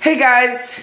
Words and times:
Hey 0.00 0.18
guys, 0.18 0.80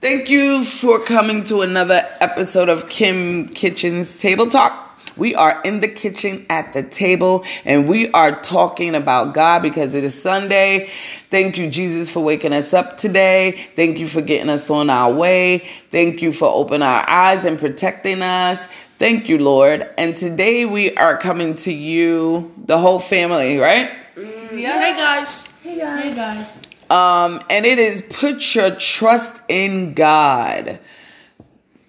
thank 0.00 0.28
you 0.28 0.64
for 0.64 0.98
coming 1.04 1.44
to 1.44 1.60
another 1.60 2.04
episode 2.18 2.68
of 2.68 2.88
Kim's 2.88 3.52
Kitchen 3.54 4.04
Table 4.04 4.48
Talk. 4.48 5.00
We 5.16 5.36
are 5.36 5.62
in 5.62 5.78
the 5.78 5.86
kitchen 5.86 6.44
at 6.50 6.72
the 6.72 6.82
table 6.82 7.44
and 7.64 7.88
we 7.88 8.10
are 8.10 8.42
talking 8.42 8.96
about 8.96 9.32
God 9.32 9.62
because 9.62 9.94
it 9.94 10.02
is 10.02 10.20
Sunday. 10.20 10.90
Thank 11.30 11.56
you, 11.56 11.70
Jesus, 11.70 12.10
for 12.10 12.18
waking 12.18 12.52
us 12.52 12.74
up 12.74 12.98
today. 12.98 13.64
Thank 13.76 13.98
you 13.98 14.08
for 14.08 14.22
getting 14.22 14.50
us 14.50 14.68
on 14.70 14.90
our 14.90 15.12
way. 15.12 15.64
Thank 15.92 16.20
you 16.20 16.32
for 16.32 16.52
opening 16.52 16.82
our 16.82 17.08
eyes 17.08 17.44
and 17.44 17.60
protecting 17.60 18.22
us. 18.22 18.58
Thank 18.98 19.28
you, 19.28 19.38
Lord. 19.38 19.88
And 19.96 20.16
today 20.16 20.64
we 20.64 20.96
are 20.96 21.16
coming 21.16 21.54
to 21.54 21.72
you, 21.72 22.52
the 22.66 22.76
whole 22.76 22.98
family, 22.98 23.56
right? 23.58 23.88
Mm, 24.16 24.60
yeah. 24.60 24.80
Hey 24.80 24.98
guys. 24.98 25.46
Hey 25.62 25.78
guys. 25.78 26.02
Hey 26.02 26.14
guys. 26.16 26.57
Um, 26.90 27.42
and 27.50 27.66
it 27.66 27.78
is 27.78 28.02
put 28.02 28.54
your 28.54 28.74
trust 28.76 29.40
in 29.48 29.94
God. 29.94 30.78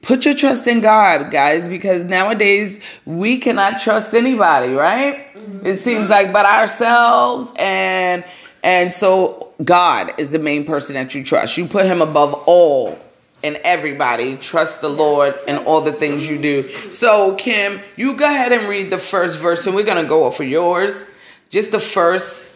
Put 0.02 0.26
your 0.26 0.34
trust 0.34 0.68
in 0.68 0.82
God, 0.82 1.32
guys, 1.32 1.68
because 1.68 2.06
nowadays 2.06 2.80
we 3.06 3.38
cannot 3.38 3.80
trust 3.80 4.14
anybody, 4.14 4.74
right? 4.74 5.34
Mm-hmm. 5.34 5.66
It 5.66 5.78
seems 5.78 6.10
like 6.10 6.34
but 6.34 6.46
ourselves 6.46 7.52
and 7.58 8.24
and 8.64 8.94
so 8.94 9.54
God 9.64 10.14
is 10.18 10.32
the 10.32 10.40
main 10.40 10.66
person 10.66 10.96
that 10.96 11.14
you 11.16 11.24
trust. 11.24 11.58
You 11.58 11.66
put 11.66 11.86
him 11.86 12.02
above 12.02 12.34
all 12.46 12.98
and 13.44 13.56
everybody. 13.58 14.38
Trust 14.38 14.82
the 14.82 14.90
Lord 14.90 15.38
and 15.48 15.60
all 15.60 15.82
the 15.82 15.94
things 15.94 16.30
you 16.30 16.38
do. 16.38 16.70
So, 16.92 17.36
Kim, 17.36 17.80
you 17.96 18.16
go 18.16 18.26
ahead 18.26 18.52
and 18.52 18.68
read 18.68 18.90
the 18.90 18.98
first 18.98 19.40
verse 19.40 19.66
and 19.66 19.76
we're 19.76 19.86
going 19.86 20.02
to 20.02 20.10
go 20.10 20.30
for 20.32 20.44
yours. 20.44 21.06
Just 21.50 21.72
the 21.72 21.80
first 21.80 22.49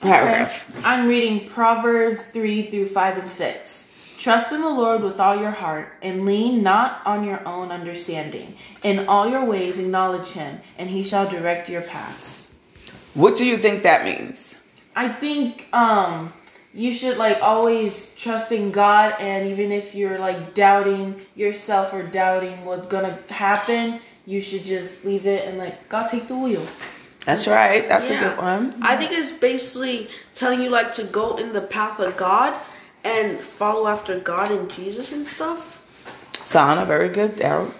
paragraph. 0.00 0.70
Okay. 0.70 0.80
I'm 0.84 1.08
reading 1.08 1.48
Proverbs 1.48 2.22
3 2.22 2.70
through 2.70 2.88
5 2.88 3.18
and 3.18 3.28
6. 3.28 3.90
Trust 4.18 4.52
in 4.52 4.60
the 4.60 4.68
Lord 4.68 5.02
with 5.02 5.20
all 5.20 5.36
your 5.40 5.52
heart 5.52 5.92
and 6.02 6.24
lean 6.24 6.62
not 6.62 7.02
on 7.06 7.24
your 7.24 7.46
own 7.46 7.70
understanding. 7.70 8.56
In 8.82 9.08
all 9.08 9.28
your 9.28 9.44
ways 9.44 9.78
acknowledge 9.78 10.30
him, 10.30 10.60
and 10.76 10.90
he 10.90 11.04
shall 11.04 11.28
direct 11.28 11.68
your 11.68 11.82
paths. 11.82 12.48
What 13.14 13.36
do 13.36 13.46
you 13.46 13.58
think 13.58 13.84
that 13.84 14.04
means? 14.04 14.54
I 14.96 15.08
think 15.08 15.68
um 15.72 16.32
you 16.74 16.92
should 16.92 17.16
like 17.16 17.38
always 17.40 18.12
trust 18.14 18.52
in 18.52 18.70
God 18.70 19.14
and 19.18 19.48
even 19.48 19.72
if 19.72 19.94
you're 19.94 20.18
like 20.18 20.54
doubting 20.54 21.20
yourself 21.34 21.92
or 21.92 22.02
doubting 22.02 22.64
what's 22.64 22.86
going 22.86 23.04
to 23.04 23.32
happen, 23.32 24.00
you 24.26 24.40
should 24.40 24.64
just 24.64 25.04
leave 25.04 25.26
it 25.26 25.48
and 25.48 25.58
like 25.58 25.88
God 25.88 26.06
take 26.06 26.28
the 26.28 26.36
wheel. 26.36 26.66
That's 27.28 27.46
right. 27.46 27.86
That's 27.86 28.08
yeah. 28.08 28.24
a 28.24 28.28
good 28.30 28.38
one. 28.38 28.74
I 28.80 28.96
think 28.96 29.12
it's 29.12 29.32
basically 29.32 30.08
telling 30.34 30.62
you 30.62 30.70
like 30.70 30.92
to 30.92 31.04
go 31.04 31.36
in 31.36 31.52
the 31.52 31.60
path 31.60 32.00
of 32.00 32.16
God 32.16 32.58
and 33.04 33.38
follow 33.38 33.86
after 33.86 34.18
God 34.18 34.50
and 34.50 34.70
Jesus 34.70 35.12
and 35.12 35.26
stuff. 35.26 35.84
Sana, 36.38 36.86
very 36.86 37.10
good. 37.10 37.36
Daryl. 37.36 37.70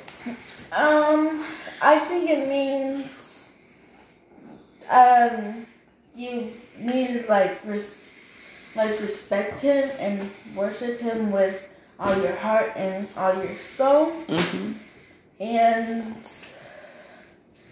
Um, 0.70 1.46
I 1.80 1.98
think 1.98 2.28
it 2.28 2.46
means 2.46 3.48
um 4.90 5.66
you 6.14 6.52
need 6.78 7.06
to 7.06 7.26
like 7.26 7.58
res- 7.64 8.10
like 8.76 9.00
respect 9.00 9.60
him 9.60 9.88
and 9.98 10.30
worship 10.54 11.00
him 11.00 11.32
with 11.32 11.66
all 11.98 12.14
your 12.20 12.36
heart 12.36 12.70
and 12.76 13.08
all 13.16 13.34
your 13.34 13.56
soul. 13.56 14.12
Mm-hmm. 14.28 14.72
And 15.40 16.14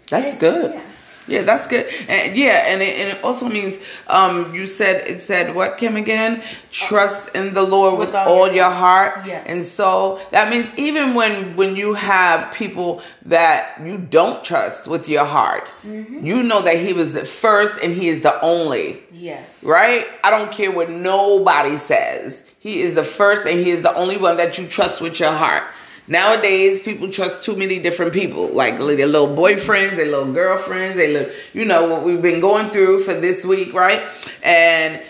that's 0.09 0.31
and, 0.31 0.39
good. 0.39 0.73
Yeah. 0.73 0.81
Yeah, 1.27 1.43
that's 1.43 1.67
good. 1.67 1.85
And 2.07 2.35
yeah, 2.35 2.63
and 2.67 2.81
it, 2.81 2.99
and 2.99 3.17
it 3.17 3.23
also 3.23 3.47
means 3.47 3.77
um 4.07 4.53
you 4.53 4.67
said 4.67 5.07
it 5.07 5.21
said 5.21 5.55
what 5.55 5.77
Kim 5.77 5.95
again? 5.95 6.41
Trust 6.71 7.35
in 7.35 7.53
the 7.53 7.63
Lord 7.63 7.99
with, 7.99 8.09
with 8.09 8.15
all, 8.15 8.27
all 8.27 8.51
your 8.51 8.69
heart. 8.69 9.25
Yes. 9.25 9.45
And 9.47 9.65
so 9.65 10.19
that 10.31 10.49
means 10.49 10.71
even 10.77 11.13
when 11.13 11.55
when 11.55 11.75
you 11.75 11.93
have 11.93 12.53
people 12.53 13.01
that 13.25 13.79
you 13.83 13.97
don't 13.97 14.43
trust 14.43 14.87
with 14.87 15.09
your 15.09 15.25
heart, 15.25 15.69
mm-hmm. 15.83 16.25
you 16.25 16.43
know 16.43 16.61
that 16.61 16.79
he 16.79 16.93
was 16.93 17.13
the 17.13 17.25
first 17.25 17.79
and 17.83 17.93
he 17.93 18.07
is 18.07 18.21
the 18.21 18.39
only. 18.41 19.03
Yes. 19.11 19.63
Right? 19.63 20.07
I 20.23 20.29
don't 20.29 20.51
care 20.51 20.71
what 20.71 20.89
nobody 20.89 21.77
says. 21.77 22.43
He 22.59 22.81
is 22.81 22.95
the 22.95 23.03
first 23.03 23.45
and 23.45 23.59
he 23.59 23.69
is 23.69 23.81
the 23.81 23.93
only 23.95 24.17
one 24.17 24.37
that 24.37 24.57
you 24.57 24.67
trust 24.67 25.01
with 25.01 25.19
your 25.19 25.31
heart. 25.31 25.63
Nowadays, 26.09 26.81
people 26.81 27.09
trust 27.09 27.43
too 27.43 27.57
many 27.57 27.79
different 27.79 28.13
people, 28.13 28.47
like 28.47 28.77
their 28.77 29.05
little 29.05 29.35
boyfriends, 29.35 29.97
their 29.97 30.09
little 30.09 30.31
girlfriends, 30.31 30.95
they 30.95 31.11
look, 31.11 31.29
you 31.53 31.65
know, 31.65 31.89
what 31.89 32.03
we've 32.03 32.21
been 32.21 32.39
going 32.39 32.69
through 32.69 32.99
for 32.99 33.13
this 33.13 33.43
week, 33.43 33.73
right? 33.73 34.01
And 34.41 35.01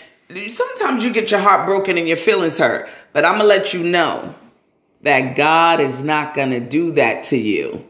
sometimes 0.50 1.06
you 1.06 1.13
get 1.13 1.30
your 1.30 1.40
heart 1.40 1.68
broken 1.68 2.00
and 2.00 2.08
your 2.08 2.18
feelings 2.18 2.58
hurt, 2.58 2.90
but 3.13 3.25
I'm 3.25 3.34
gonna 3.34 3.44
let 3.44 3.75
you 3.75 3.84
know 3.84 4.34
that 5.03 5.35
God 5.35 5.80
is 5.80 6.03
not 6.03 6.34
gonna 6.34 6.59
do 6.59 6.94
that 6.94 7.25
to 7.25 7.38
you 7.38 7.85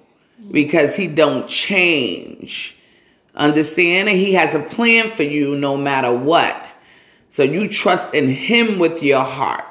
because 0.52 0.94
He 0.96 1.08
don't 1.08 1.48
change. 1.48 2.78
Understand? 3.36 4.10
And 4.10 4.18
He 4.18 4.34
has 4.34 4.54
a 4.54 4.60
plan 4.60 5.08
for 5.08 5.24
you 5.24 5.56
no 5.56 5.78
matter 5.78 6.12
what. 6.14 6.62
So 7.30 7.44
you 7.44 7.70
trust 7.70 8.14
in 8.14 8.28
Him 8.28 8.80
with 8.80 9.02
your 9.02 9.24
heart, 9.24 9.64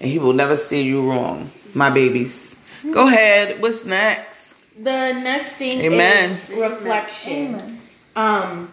and 0.00 0.10
He 0.10 0.18
will 0.18 0.32
never 0.32 0.56
steer 0.56 0.82
you 0.82 1.08
wrong, 1.08 1.52
my 1.72 1.90
babies. 1.90 2.47
Go 2.82 3.08
ahead. 3.08 3.60
What's 3.60 3.84
next? 3.84 4.54
The 4.76 5.12
next 5.12 5.52
thing 5.52 5.80
Amen. 5.80 6.38
is 6.48 6.56
reflection. 6.56 7.54
Amen. 7.54 7.80
Um, 8.14 8.72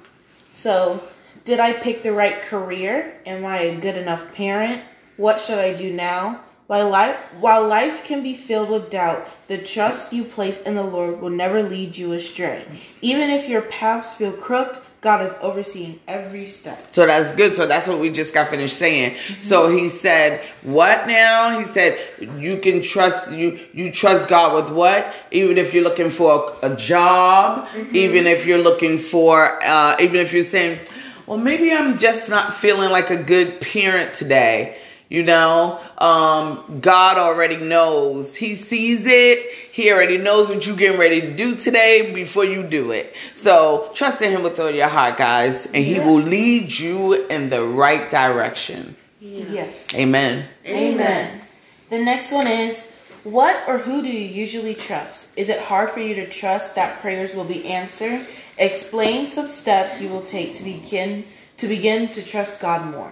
so 0.51 1.03
did 1.43 1.59
I 1.59 1.73
pick 1.73 2.03
the 2.03 2.13
right 2.13 2.41
career? 2.41 3.19
Am 3.25 3.45
I 3.45 3.59
a 3.61 3.79
good 3.79 3.97
enough 3.97 4.33
parent? 4.33 4.81
What 5.17 5.39
should 5.39 5.59
I 5.59 5.73
do 5.73 5.93
now? 5.93 6.41
While 6.67 6.89
life, 6.89 7.15
while 7.39 7.67
life 7.67 8.03
can 8.03 8.23
be 8.23 8.33
filled 8.33 8.71
with 8.71 8.89
doubt, 8.89 9.27
the 9.47 9.59
trust 9.59 10.11
you 10.11 10.23
place 10.23 10.61
in 10.63 10.73
the 10.73 10.83
Lord 10.83 11.21
will 11.21 11.29
never 11.29 11.61
lead 11.61 11.95
you 11.95 12.13
astray. 12.13 12.65
Even 13.01 13.29
if 13.29 13.47
your 13.47 13.61
paths 13.61 14.15
feel 14.15 14.31
crooked, 14.31 14.81
God 15.05 15.23
is 15.23 15.35
overseeing 15.39 15.99
every 16.07 16.47
step. 16.47 16.79
So 16.91 17.05
that's 17.05 17.35
good. 17.35 17.53
So 17.53 17.67
that's 17.67 17.87
what 17.87 17.99
we 17.99 18.09
just 18.09 18.33
got 18.33 18.47
finished 18.47 18.75
saying. 18.75 19.11
Mm-hmm. 19.11 19.41
So 19.41 19.69
he 19.69 19.87
said, 19.87 20.41
"What 20.63 21.07
now?" 21.07 21.59
He 21.59 21.63
said, 21.65 21.99
"You 22.39 22.57
can 22.57 22.81
trust 22.81 23.31
you. 23.31 23.59
You 23.71 23.91
trust 23.91 24.27
God 24.27 24.55
with 24.55 24.75
what? 24.75 25.13
Even 25.29 25.59
if 25.59 25.75
you're 25.75 25.83
looking 25.83 26.09
for 26.09 26.55
a, 26.63 26.71
a 26.71 26.75
job, 26.75 27.67
mm-hmm. 27.67 27.95
even 27.95 28.25
if 28.25 28.47
you're 28.47 28.57
looking 28.57 28.97
for, 28.97 29.63
uh, 29.63 29.95
even 29.99 30.19
if 30.19 30.33
you're 30.33 30.43
saying, 30.43 30.79
well, 31.27 31.37
maybe 31.37 31.71
I'm 31.71 31.99
just 31.99 32.27
not 32.27 32.55
feeling 32.55 32.89
like 32.89 33.11
a 33.11 33.17
good 33.17 33.61
parent 33.61 34.15
today." 34.15 34.79
You 35.09 35.23
know, 35.23 35.79
um, 35.99 36.79
God 36.81 37.17
already 37.17 37.57
knows. 37.57 38.35
He 38.35 38.55
sees 38.55 39.05
it. 39.05 39.51
He 39.71 39.91
already 39.91 40.17
knows 40.17 40.49
what 40.49 40.65
you're 40.65 40.75
getting 40.75 40.99
ready 40.99 41.21
to 41.21 41.35
do 41.35 41.55
today 41.55 42.13
before 42.13 42.45
you 42.45 42.63
do 42.63 42.91
it. 42.91 43.13
So 43.33 43.91
trust 43.93 44.21
in 44.21 44.31
Him 44.31 44.41
with 44.41 44.59
all 44.59 44.71
your 44.71 44.87
heart, 44.87 45.17
guys, 45.17 45.67
and 45.67 45.83
He 45.83 45.99
will 45.99 46.21
lead 46.21 46.77
you 46.77 47.13
in 47.27 47.49
the 47.49 47.63
right 47.63 48.09
direction. 48.09 48.95
Yes. 49.19 49.93
Amen. 49.93 50.47
Amen. 50.65 51.41
The 51.89 51.99
next 51.99 52.31
one 52.31 52.47
is 52.47 52.91
what 53.23 53.63
or 53.67 53.77
who 53.77 54.01
do 54.01 54.07
you 54.07 54.27
usually 54.27 54.75
trust? 54.75 55.37
Is 55.37 55.49
it 55.49 55.59
hard 55.59 55.89
for 55.89 55.99
you 55.99 56.15
to 56.15 56.29
trust 56.29 56.75
that 56.75 57.01
prayers 57.01 57.35
will 57.35 57.43
be 57.43 57.65
answered? 57.65 58.25
Explain 58.57 59.27
some 59.27 59.47
steps 59.47 60.01
you 60.01 60.09
will 60.09 60.21
take 60.21 60.53
to 60.55 60.63
begin 60.63 61.25
to 61.57 61.67
begin 61.67 62.09
to 62.09 62.23
trust 62.23 62.59
God 62.59 62.91
more. 62.91 63.11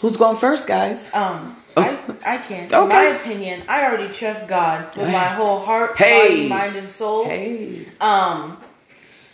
Who's 0.00 0.16
going 0.16 0.36
first, 0.36 0.66
guys? 0.66 1.14
Um, 1.14 1.56
I, 1.76 1.98
I 2.24 2.38
can't. 2.38 2.72
Okay. 2.72 2.82
In 2.82 2.88
my 2.88 3.04
opinion, 3.16 3.62
I 3.68 3.84
already 3.86 4.12
trust 4.12 4.48
God 4.48 4.96
with 4.96 5.06
my 5.06 5.24
whole 5.24 5.60
heart, 5.60 5.96
hey. 5.96 6.28
body, 6.28 6.48
mind, 6.48 6.76
and 6.76 6.88
soul. 6.88 7.24
Hey. 7.24 7.86
Um. 8.00 8.56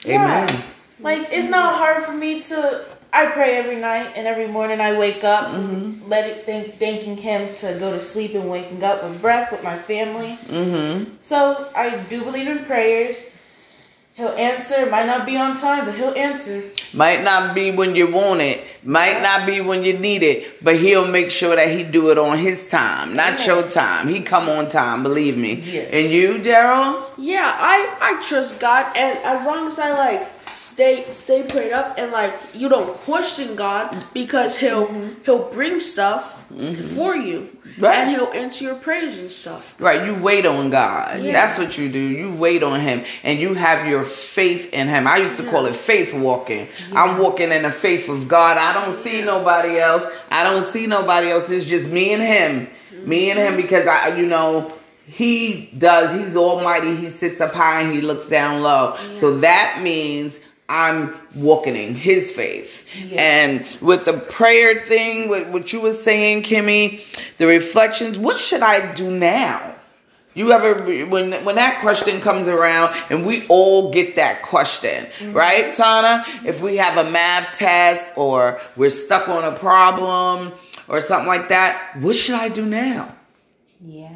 Amen. 0.04 0.49
Yeah. 0.49 0.62
Like 1.00 1.28
it's 1.31 1.49
not 1.49 1.77
hard 1.77 2.04
for 2.04 2.12
me 2.12 2.43
to. 2.43 2.84
I 3.12 3.27
pray 3.27 3.56
every 3.56 3.77
night 3.77 4.12
and 4.16 4.27
every 4.27 4.49
morning. 4.49 4.81
I 4.81 4.99
wake 4.99 5.25
up, 5.25 5.47
mm-hmm. 5.47 6.09
let 6.09 6.28
it 6.28 6.44
think, 6.44 6.75
thanking 6.75 7.16
Him 7.16 7.54
to 7.57 7.77
go 7.78 7.92
to 7.92 8.01
sleep 8.01 8.34
and 8.34 8.51
waking 8.51 8.83
up 8.83 9.04
with 9.04 9.21
breath 9.22 9.53
with 9.53 9.62
my 9.62 9.78
family. 9.78 10.39
Mm-hmm. 10.47 11.15
So 11.21 11.71
I 11.74 11.97
do 12.10 12.24
believe 12.24 12.48
in 12.48 12.65
prayers. 12.65 13.30
He'll 14.16 14.28
answer. 14.28 14.86
Might 14.86 15.04
not 15.04 15.27
be 15.27 15.36
on 15.36 15.59
time, 15.59 15.84
but 15.84 15.95
he'll 15.95 16.15
answer. 16.15 16.65
Might 16.95 17.22
not 17.22 17.54
be 17.54 17.71
when 17.71 17.95
you 17.95 18.10
want 18.10 18.41
it. 18.41 18.65
Might 18.83 19.21
not 19.21 19.45
be 19.45 19.60
when 19.60 19.83
you 19.83 19.98
need 19.98 20.22
it. 20.22 20.65
But 20.65 20.77
he'll 20.77 21.07
make 21.07 21.30
sure 21.30 21.54
that 21.54 21.68
he 21.68 21.83
do 21.83 22.10
it 22.10 22.16
on 22.16 22.39
his 22.39 22.66
time, 22.66 23.15
not 23.15 23.34
Amen. 23.34 23.47
your 23.47 23.71
time. 23.71 24.09
He 24.09 24.22
come 24.22 24.48
on 24.48 24.71
time. 24.71 25.03
Believe 25.03 25.36
me. 25.36 25.57
Yes. 25.57 25.91
And 25.92 26.10
you, 26.10 26.39
Daryl? 26.39 27.04
Yeah, 27.18 27.53
I 27.54 27.95
I 28.01 28.22
trust 28.22 28.59
God, 28.59 28.91
and 28.97 29.18
as 29.18 29.45
long 29.45 29.66
as 29.66 29.78
I 29.78 29.92
like 29.92 30.27
stay 30.76 31.10
stay 31.10 31.42
prayed 31.42 31.72
up 31.72 31.94
and 31.96 32.12
like 32.12 32.34
you 32.52 32.68
don't 32.68 32.92
question 32.98 33.56
God 33.56 34.04
because 34.12 34.58
he'll 34.58 34.86
mm-hmm. 34.86 35.22
he'll 35.24 35.50
bring 35.50 35.80
stuff 35.80 36.46
mm-hmm. 36.52 36.82
for 36.94 37.16
you 37.16 37.48
Right. 37.78 37.96
and 37.96 38.10
he'll 38.10 38.32
answer 38.32 38.64
your 38.64 38.74
prayers 38.74 39.18
and 39.18 39.30
stuff. 39.30 39.74
Right, 39.78 40.06
you 40.06 40.14
wait 40.14 40.46
on 40.46 40.70
God. 40.70 41.20
That's 41.22 41.58
what 41.58 41.76
you 41.76 41.90
do. 41.90 41.98
You 41.98 42.32
wait 42.32 42.62
on 42.62 42.80
Him 42.80 43.04
and 43.22 43.38
you 43.38 43.52
have 43.52 43.86
your 43.86 44.02
faith 44.02 44.72
in 44.72 44.88
Him. 44.88 45.06
I 45.06 45.18
used 45.18 45.36
to 45.38 45.50
call 45.50 45.66
it 45.66 45.74
faith 45.74 46.14
walking. 46.14 46.68
I'm 46.94 47.18
walking 47.18 47.52
in 47.52 47.62
the 47.62 47.70
faith 47.70 48.08
of 48.08 48.28
God. 48.28 48.56
I 48.56 48.72
don't 48.72 48.96
see 49.02 49.20
nobody 49.20 49.78
else. 49.78 50.04
I 50.30 50.42
don't 50.44 50.64
see 50.64 50.86
nobody 50.86 51.28
else. 51.28 51.50
It's 51.50 51.66
just 51.66 51.90
me 51.90 52.14
and 52.14 52.22
Him. 52.22 52.68
Me 53.06 53.30
and 53.30 53.38
Him 53.38 53.52
mm-hmm. 53.52 53.62
because 53.62 53.86
I, 53.86 54.16
you 54.16 54.24
know, 54.24 54.72
He 55.06 55.70
does. 55.76 56.12
He's 56.12 56.34
Almighty. 56.34 56.96
He 56.96 57.10
sits 57.10 57.42
up 57.42 57.52
high 57.52 57.82
and 57.82 57.94
He 57.94 58.00
looks 58.00 58.26
down 58.26 58.62
low. 58.62 58.96
So 59.16 59.38
that 59.40 59.80
means 59.82 60.38
I'm 60.68 61.15
walking 61.34 61.77
in 61.77 61.95
His 61.95 62.33
faith. 62.33 62.86
And 63.13 63.65
with 63.80 64.04
the 64.04 64.15
prayer 64.15 64.80
thing, 64.80 65.28
with 65.28 65.48
what 65.48 65.72
you 65.72 65.80
were 65.80 65.92
saying, 65.92 66.42
Kimmy, 66.42 67.03
the 67.39 67.47
reflections, 67.47 68.18
what 68.18 68.39
should 68.39 68.63
I 68.63 68.95
do 68.95 69.10
now? 69.10 69.74
You 70.34 70.53
ever 70.53 70.74
when 71.07 71.33
when 71.47 71.54
that 71.54 71.80
question 71.80 72.21
comes 72.21 72.47
around 72.47 72.95
and 73.09 73.24
we 73.24 73.47
all 73.48 73.91
get 73.91 74.16
that 74.16 74.42
question, 74.42 75.07
mm-hmm. 75.18 75.33
right, 75.33 75.72
Sana? 75.72 76.27
If 76.45 76.60
we 76.60 76.77
have 76.77 76.98
a 76.98 77.10
math 77.10 77.57
test 77.57 78.12
or 78.16 78.60
we're 78.77 78.91
stuck 78.91 79.30
on 79.30 79.45
a 79.45 79.53
problem 79.57 80.53
or 80.89 81.01
something 81.01 81.27
like 81.27 81.48
that, 81.48 81.97
what 82.01 82.15
should 82.15 82.34
I 82.34 82.51
do 82.51 82.66
now? 82.66 83.15
Yeah. 83.83 84.16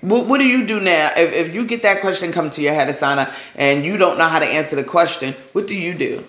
What, 0.00 0.26
what 0.26 0.38
do 0.38 0.44
you 0.44 0.66
do 0.66 0.80
now? 0.80 1.12
If, 1.16 1.32
if 1.32 1.54
you 1.54 1.66
get 1.66 1.82
that 1.82 2.00
question 2.00 2.32
come 2.32 2.50
to 2.50 2.62
your 2.62 2.72
head, 2.74 2.88
Asana, 2.88 3.32
and 3.54 3.84
you 3.84 3.96
don't 3.96 4.18
know 4.18 4.28
how 4.28 4.38
to 4.38 4.46
answer 4.46 4.76
the 4.76 4.84
question, 4.84 5.34
what 5.52 5.66
do 5.66 5.76
you 5.76 5.94
do? 5.94 6.24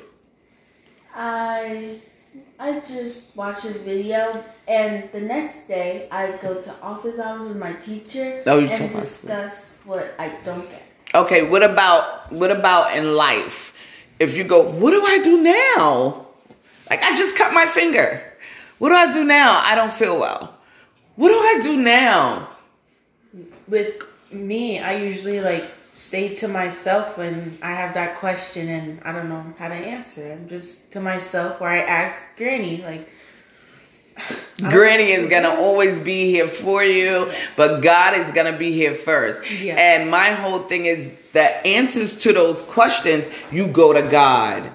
I 1.15 1.99
I 2.59 2.79
just 2.81 3.35
watch 3.35 3.65
a 3.65 3.73
video, 3.73 4.43
and 4.67 5.11
the 5.11 5.19
next 5.19 5.67
day 5.67 6.07
I 6.11 6.37
go 6.37 6.61
to 6.61 6.75
office 6.81 7.17
hours 7.19 7.47
with 7.47 7.57
my 7.57 7.73
teacher 7.73 8.43
Oh, 8.45 8.59
and 8.59 8.91
discuss 8.91 9.79
what 9.83 10.13
I 10.19 10.29
don't 10.45 10.69
get. 10.69 10.83
Okay, 11.15 11.49
what 11.49 11.63
about 11.63 12.31
what 12.31 12.51
about 12.51 12.95
in 12.95 13.13
life? 13.13 13.73
If 14.19 14.37
you 14.37 14.43
go, 14.43 14.61
what 14.61 14.91
do 14.91 15.03
I 15.03 15.23
do 15.23 15.41
now? 15.41 16.27
Like 16.89 17.01
I 17.03 17.15
just 17.15 17.35
cut 17.35 17.53
my 17.53 17.65
finger. 17.65 18.21
What 18.77 18.89
do 18.89 18.95
I 18.95 19.11
do 19.11 19.23
now? 19.23 19.61
I 19.65 19.75
don't 19.75 19.91
feel 19.91 20.19
well. 20.19 20.57
What 21.15 21.29
do 21.29 21.35
I 21.35 21.59
do 21.63 21.77
now? 21.77 22.50
With 23.71 24.05
me, 24.31 24.79
I 24.79 24.97
usually 24.97 25.39
like 25.39 25.65
stay 25.93 26.35
to 26.35 26.47
myself 26.47 27.17
when 27.17 27.57
I 27.61 27.71
have 27.71 27.93
that 27.93 28.17
question 28.17 28.67
and 28.67 29.01
I 29.03 29.11
don't 29.13 29.29
know 29.29 29.45
how 29.57 29.69
to 29.69 29.73
answer. 29.73 30.33
I'm 30.33 30.47
just 30.47 30.91
to 30.91 30.99
myself 30.99 31.59
where 31.61 31.69
I 31.69 31.79
ask 31.79 32.35
Granny 32.37 32.83
like 32.83 33.09
Granny 34.57 35.11
is 35.11 35.29
gonna 35.29 35.49
always 35.49 35.99
be 35.99 36.29
here 36.29 36.47
for 36.47 36.83
you, 36.83 37.31
but 37.55 37.81
God 37.81 38.17
is 38.17 38.31
gonna 38.31 38.57
be 38.57 38.71
here 38.71 38.93
first. 38.93 39.49
Yeah. 39.49 39.75
And 39.75 40.11
my 40.11 40.29
whole 40.29 40.59
thing 40.59 40.85
is 40.85 41.11
the 41.33 41.65
answers 41.65 42.17
to 42.19 42.33
those 42.33 42.61
questions, 42.63 43.27
you 43.51 43.67
go 43.67 43.93
to 43.93 44.01
God. 44.01 44.69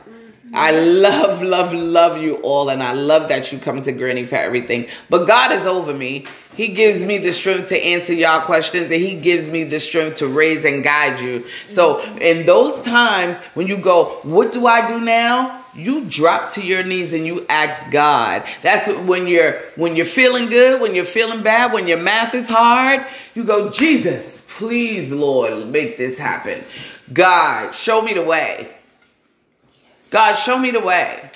I 0.57 0.71
love, 0.71 1.43
love, 1.43 1.75
love 1.75 2.23
you 2.23 2.37
all, 2.37 2.71
and 2.71 2.83
I 2.83 2.93
love 2.95 3.29
that 3.29 3.53
you 3.53 3.59
come 3.59 3.83
to 3.83 3.93
Granny 3.93 4.25
for 4.25 4.37
everything. 4.37 4.89
But 5.11 5.27
God 5.27 5.53
is 5.53 5.67
over 5.67 5.93
me. 5.93 6.25
He 6.57 6.69
gives 6.69 7.05
me 7.05 7.19
the 7.19 7.31
strength 7.31 7.69
to 7.69 7.79
answer 7.79 8.15
y'all 8.15 8.41
questions, 8.41 8.91
and 8.91 9.03
He 9.03 9.21
gives 9.21 9.51
me 9.51 9.65
the 9.65 9.79
strength 9.79 10.17
to 10.17 10.27
raise 10.27 10.65
and 10.65 10.83
guide 10.83 11.21
you. 11.21 11.45
So, 11.69 12.01
in 12.23 12.47
those 12.47 12.83
times 12.83 13.37
when 13.53 13.67
you 13.67 13.77
go, 13.77 14.19
What 14.23 14.53
do 14.53 14.67
I 14.67 14.89
do 14.89 14.99
now? 14.99 15.63
You 15.75 16.07
drop 16.07 16.49
to 16.53 16.63
your 16.63 16.83
knees 16.83 17.13
and 17.13 17.27
you 17.27 17.45
ask 17.51 17.91
God. 17.91 18.43
That's 18.63 18.89
when 19.01 19.27
you're 19.27 19.61
when 19.77 19.95
you're 19.95 20.07
feeling 20.07 20.49
good, 20.49 20.81
when 20.81 20.95
you're 20.95 21.05
feeling 21.05 21.43
bad, 21.43 21.75
when 21.75 21.87
your 21.87 21.99
math 21.99 22.35
is 22.35 22.49
hard. 22.49 23.07
You 23.35 23.45
go, 23.45 23.69
Jesus, 23.69 24.43
please, 24.57 25.13
Lord, 25.13 25.69
make 25.69 25.99
this 25.99 26.19
happen. 26.19 26.65
God, 27.13 27.73
show 27.73 28.01
me 28.01 28.15
the 28.15 28.23
way. 28.23 28.71
God, 30.11 30.35
show 30.35 30.59
me 30.59 30.71
the 30.71 30.81
way. 30.81 31.31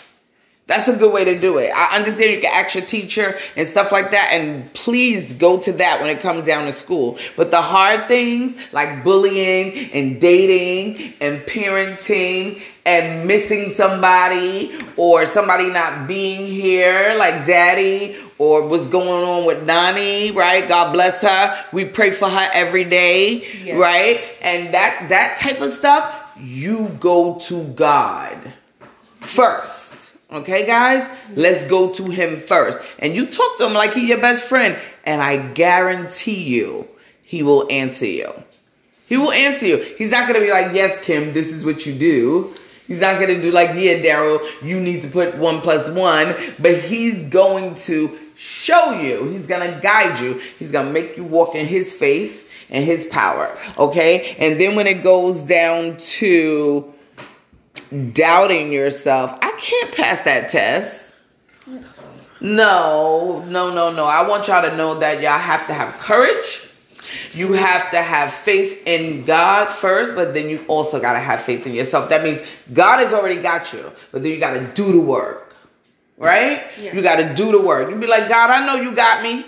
That's 0.67 0.87
a 0.87 0.94
good 0.96 1.12
way 1.12 1.25
to 1.25 1.40
do 1.40 1.58
it. 1.58 1.72
I 1.75 1.96
understand 1.96 2.31
you 2.31 2.40
can 2.40 2.52
ask 2.55 2.76
your 2.76 2.84
teacher 2.84 3.34
and 3.56 3.67
stuff 3.67 3.90
like 3.90 4.12
that, 4.12 4.28
and 4.31 4.72
please 4.72 5.32
go 5.34 5.58
to 5.58 5.72
that 5.72 6.00
when 6.00 6.11
it 6.11 6.20
comes 6.20 6.46
down 6.46 6.67
to 6.67 6.72
school. 6.72 7.19
But 7.37 7.50
the 7.50 7.61
hard 7.61 8.06
things 8.06 8.55
like 8.72 9.02
bullying 9.02 9.90
and 9.90 10.20
dating 10.20 11.14
and 11.20 11.40
parenting 11.40 12.62
and 12.87 13.26
missing 13.26 13.72
somebody 13.72 14.72
or 14.96 15.26
somebody 15.26 15.69
not 15.70 16.06
being 16.06 16.46
here, 16.46 17.17
like 17.19 17.44
daddy, 17.46 18.14
or 18.38 18.69
what's 18.69 18.87
going 18.87 19.08
on 19.08 19.46
with 19.46 19.64
Nani, 19.64 20.31
right? 20.31 20.69
God 20.69 20.93
bless 20.93 21.20
her. 21.22 21.64
We 21.72 21.84
pray 21.84 22.12
for 22.12 22.28
her 22.28 22.49
every 22.52 22.84
day, 22.84 23.44
Yeah. 23.64 23.76
right? 23.76 24.20
And 24.40 24.72
that 24.72 25.08
that 25.08 25.38
type 25.40 25.61
of 25.61 25.72
stuff, 25.72 26.14
you 26.40 26.96
go 27.00 27.40
to 27.40 27.64
God 27.72 28.38
first. 29.20 29.90
Okay, 30.32 30.64
guys? 30.64 31.08
Let's 31.34 31.67
go 31.67 31.93
to 31.93 32.05
him 32.05 32.40
first. 32.40 32.78
And 33.00 33.17
you 33.17 33.26
talk 33.26 33.58
to 33.58 33.67
him 33.67 33.72
like 33.72 33.94
he 33.94 34.06
your 34.06 34.20
best 34.20 34.44
friend. 34.44 34.78
And 35.05 35.20
I 35.20 35.38
guarantee 35.38 36.44
you, 36.44 36.87
he 37.25 37.43
will 37.43 37.67
answer 37.70 38.06
you. 38.06 38.32
He 39.06 39.17
will 39.17 39.32
answer 39.32 39.67
you. 39.67 39.78
He's 39.99 40.11
not 40.11 40.28
gonna 40.28 40.40
be 40.40 40.52
like, 40.52 40.72
yes, 40.72 41.05
Kim, 41.05 41.32
this 41.32 41.52
is 41.52 41.64
what 41.64 41.84
you 41.84 41.93
do. 41.93 42.55
He's 42.87 43.00
not 43.00 43.19
gonna 43.19 43.43
do 43.43 43.50
like, 43.50 43.70
yeah, 43.70 43.99
Daryl, 43.99 44.40
you 44.62 44.78
need 44.78 45.02
to 45.02 45.08
put 45.08 45.37
one 45.37 45.62
plus 45.62 45.88
one. 45.90 46.37
But 46.61 46.81
he's 46.81 47.25
going 47.25 47.75
to 47.87 48.17
show 48.37 49.00
you. 49.00 49.28
He's 49.31 49.49
gonna 49.49 49.81
guide 49.81 50.20
you. 50.20 50.40
He's 50.61 50.70
gonna 50.70 50.93
make 50.93 51.17
you 51.17 51.25
walk 51.25 51.56
in 51.56 51.67
his 51.67 51.93
faith 51.93 52.49
and 52.70 52.84
his 52.84 53.06
power. 53.06 53.56
Okay? 53.78 54.37
And 54.38 54.61
then 54.61 54.76
when 54.76 54.87
it 54.87 55.02
goes 55.02 55.40
down 55.40 55.96
to 55.96 56.94
doubting 58.12 58.72
yourself, 58.72 59.37
I 59.43 59.52
can't 59.58 59.94
pass 59.94 60.22
that 60.22 60.50
test. 60.50 61.14
No, 62.40 63.44
no, 63.49 63.72
no, 63.72 63.93
no. 63.93 64.06
I 64.06 64.26
want 64.26 64.49
y'all 64.49 64.69
to 64.69 64.76
know 64.76 64.99
that 65.00 65.20
y'all 65.20 65.38
have 65.38 65.67
to 65.67 65.75
have 65.75 65.93
courage. 65.94 66.69
You 67.32 67.52
have 67.52 67.90
to 67.90 68.00
have 68.00 68.32
faith 68.32 68.87
in 68.87 69.25
God 69.25 69.69
first, 69.69 70.14
but 70.14 70.32
then 70.32 70.49
you 70.49 70.64
also 70.69 71.00
got 71.00 71.14
to 71.14 71.19
have 71.19 71.40
faith 71.40 71.67
in 71.67 71.75
yourself. 71.75 72.08
That 72.08 72.22
means 72.22 72.40
God 72.72 73.02
has 73.02 73.12
already 73.12 73.43
got 73.43 73.72
you, 73.72 73.90
but 74.12 74.22
then 74.22 74.32
you 74.32 74.38
got 74.38 74.55
to 74.55 74.64
do 74.75 74.93
the 74.93 75.00
work, 75.00 75.55
right? 76.17 76.64
Yeah. 76.81 76.94
You 76.94 77.02
got 77.02 77.17
to 77.17 77.34
do 77.34 77.52
the 77.52 77.61
work. 77.61 77.90
You 77.90 77.96
be 77.96 78.06
like, 78.06 78.28
God, 78.28 78.50
I 78.50 78.64
know 78.64 78.76
you 78.76 78.93
got 78.93 79.22
me, 79.22 79.44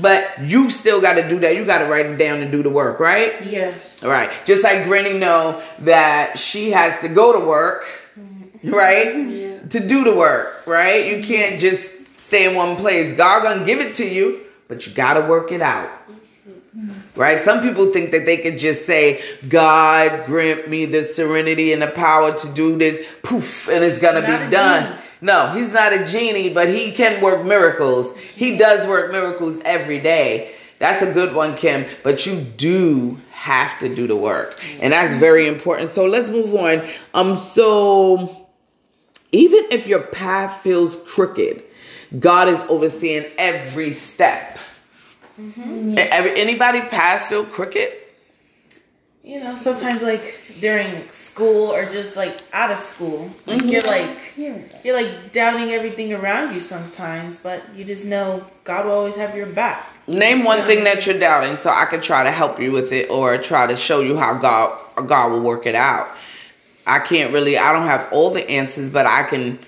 but 0.00 0.40
you 0.42 0.70
still 0.70 1.00
got 1.00 1.14
to 1.14 1.28
do 1.28 1.38
that. 1.40 1.56
You 1.56 1.64
got 1.64 1.78
to 1.78 1.86
write 1.86 2.06
it 2.06 2.16
down 2.16 2.40
and 2.40 2.50
do 2.50 2.62
the 2.62 2.70
work, 2.70 3.00
right? 3.00 3.44
Yes. 3.44 4.02
All 4.02 4.10
right. 4.10 4.30
Just 4.44 4.62
like 4.62 4.84
Granny 4.86 5.18
know 5.18 5.62
that 5.80 6.38
she 6.38 6.70
has 6.70 6.98
to 7.00 7.08
go 7.08 7.38
to 7.38 7.44
work, 7.44 7.86
mm-hmm. 8.18 8.70
right? 8.70 9.14
Yeah. 9.14 9.58
To 9.60 9.86
do 9.86 10.04
the 10.04 10.14
work, 10.14 10.66
right? 10.66 11.06
You 11.06 11.22
can't 11.24 11.52
mm-hmm. 11.52 11.58
just 11.58 11.88
stay 12.18 12.48
in 12.48 12.54
one 12.54 12.76
place. 12.76 13.16
God 13.16 13.42
gonna 13.42 13.64
give 13.64 13.80
it 13.80 13.94
to 13.96 14.08
you, 14.08 14.40
but 14.68 14.86
you 14.86 14.92
gotta 14.92 15.22
work 15.22 15.52
it 15.52 15.62
out. 15.62 15.90
Mm-hmm. 16.76 17.20
Right? 17.20 17.44
Some 17.44 17.60
people 17.60 17.92
think 17.92 18.10
that 18.10 18.26
they 18.26 18.38
could 18.38 18.58
just 18.58 18.86
say, 18.86 19.22
God 19.48 20.26
grant 20.26 20.68
me 20.68 20.86
the 20.86 21.04
serenity 21.04 21.72
and 21.72 21.80
the 21.80 21.86
power 21.86 22.36
to 22.36 22.48
do 22.54 22.76
this, 22.76 23.04
poof, 23.22 23.68
and 23.68 23.84
it's 23.84 24.00
gonna 24.00 24.20
be 24.20 24.50
done. 24.50 24.98
No, 25.24 25.52
he's 25.52 25.72
not 25.72 25.94
a 25.94 26.04
genie, 26.04 26.50
but 26.50 26.68
he 26.68 26.92
can 26.92 27.22
work 27.22 27.46
miracles. 27.46 28.14
He 28.18 28.58
does 28.58 28.86
work 28.86 29.10
miracles 29.10 29.58
every 29.64 29.98
day. 29.98 30.54
That's 30.78 31.00
a 31.00 31.10
good 31.10 31.34
one, 31.34 31.56
Kim. 31.56 31.86
But 32.02 32.26
you 32.26 32.38
do 32.42 33.18
have 33.30 33.78
to 33.78 33.88
do 33.94 34.06
the 34.06 34.16
work. 34.16 34.62
And 34.82 34.92
that's 34.92 35.14
very 35.14 35.48
important. 35.48 35.94
So 35.94 36.04
let's 36.04 36.28
move 36.28 36.54
on. 36.54 36.86
Um, 37.14 37.38
so 37.38 38.48
even 39.32 39.64
if 39.70 39.86
your 39.86 40.02
path 40.02 40.60
feels 40.60 40.96
crooked, 41.06 41.64
God 42.18 42.48
is 42.48 42.60
overseeing 42.68 43.24
every 43.38 43.94
step. 43.94 44.58
Every, 45.96 46.38
anybody 46.38 46.82
path 46.82 47.22
feel 47.30 47.46
crooked? 47.46 47.88
You 49.24 49.40
know, 49.40 49.54
sometimes 49.54 50.02
like 50.02 50.38
during 50.60 51.08
school 51.08 51.72
or 51.72 51.86
just 51.86 52.14
like 52.14 52.42
out 52.52 52.70
of 52.70 52.78
school, 52.78 53.30
like 53.46 53.62
you're 53.62 53.80
mm-hmm. 53.80 54.08
like 54.10 54.18
Here 54.36 54.68
you're 54.84 54.94
like 54.94 55.32
doubting 55.32 55.70
everything 55.70 56.12
around 56.12 56.52
you 56.52 56.60
sometimes, 56.60 57.38
but 57.38 57.62
you 57.74 57.86
just 57.86 58.04
know 58.04 58.44
God 58.64 58.84
will 58.84 58.92
always 58.92 59.16
have 59.16 59.34
your 59.34 59.46
back. 59.46 59.88
Name 60.06 60.44
one 60.44 60.66
thing 60.66 60.84
that 60.84 61.06
you're 61.06 61.18
doubting 61.18 61.56
so 61.56 61.70
I 61.70 61.86
could 61.86 62.02
try 62.02 62.22
to 62.22 62.30
help 62.30 62.60
you 62.60 62.70
with 62.70 62.92
it 62.92 63.08
or 63.08 63.38
try 63.38 63.66
to 63.66 63.76
show 63.76 64.00
you 64.00 64.18
how 64.18 64.34
God 64.36 64.78
God 65.06 65.32
will 65.32 65.40
work 65.40 65.64
it 65.64 65.74
out. 65.74 66.06
I 66.86 66.98
can't 66.98 67.32
really 67.32 67.56
I 67.56 67.72
don't 67.72 67.86
have 67.86 68.12
all 68.12 68.28
the 68.28 68.46
answers, 68.50 68.90
but 68.90 69.06
I 69.06 69.22
can 69.22 69.58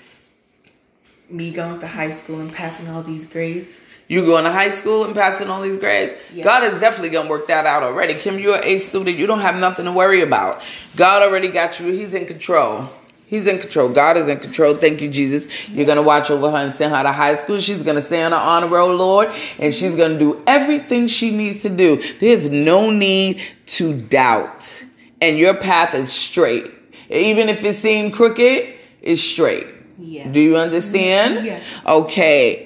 Me 1.30 1.50
going 1.50 1.78
to 1.78 1.86
high 1.86 2.10
school 2.10 2.40
and 2.40 2.52
passing 2.52 2.88
all 2.90 3.02
these 3.02 3.24
grades. 3.24 3.85
You 4.08 4.24
going 4.24 4.44
to 4.44 4.52
high 4.52 4.68
school 4.68 5.04
and 5.04 5.14
passing 5.14 5.48
all 5.48 5.60
these 5.62 5.76
grades? 5.78 6.14
Yes. 6.32 6.44
God 6.44 6.62
is 6.62 6.78
definitely 6.78 7.10
gonna 7.10 7.28
work 7.28 7.48
that 7.48 7.66
out 7.66 7.82
already. 7.82 8.14
Kim, 8.14 8.38
you're 8.38 8.56
an 8.56 8.64
A 8.64 8.78
student. 8.78 9.16
You 9.16 9.26
don't 9.26 9.40
have 9.40 9.56
nothing 9.56 9.84
to 9.86 9.92
worry 9.92 10.22
about. 10.22 10.62
God 10.94 11.22
already 11.22 11.48
got 11.48 11.80
you. 11.80 11.92
He's 11.92 12.14
in 12.14 12.26
control. 12.26 12.88
He's 13.26 13.48
in 13.48 13.58
control. 13.58 13.88
God 13.88 14.16
is 14.16 14.28
in 14.28 14.38
control. 14.38 14.74
Thank 14.74 15.00
you, 15.00 15.08
Jesus. 15.08 15.48
You're 15.68 15.86
gonna 15.86 16.02
watch 16.02 16.30
over 16.30 16.48
her 16.48 16.56
and 16.56 16.72
send 16.72 16.94
her 16.94 17.02
to 17.02 17.10
high 17.10 17.34
school. 17.34 17.58
She's 17.58 17.82
gonna 17.82 18.00
stay 18.00 18.22
on 18.22 18.30
the 18.30 18.36
honor 18.36 18.68
roll, 18.68 18.94
Lord, 18.94 19.32
and 19.58 19.74
she's 19.74 19.96
gonna 19.96 20.18
do 20.18 20.40
everything 20.46 21.08
she 21.08 21.36
needs 21.36 21.62
to 21.62 21.68
do. 21.68 22.00
There's 22.20 22.48
no 22.48 22.90
need 22.90 23.42
to 23.66 24.00
doubt, 24.00 24.84
and 25.20 25.36
your 25.36 25.54
path 25.54 25.94
is 25.94 26.12
straight. 26.12 26.70
Even 27.10 27.48
if 27.48 27.64
it 27.64 27.74
seemed 27.74 28.14
crooked, 28.14 28.74
it's 29.02 29.20
straight. 29.20 29.66
Yeah. 29.98 30.30
Do 30.30 30.38
you 30.38 30.56
understand? 30.56 31.44
Yes. 31.44 31.62
Okay. 31.84 32.65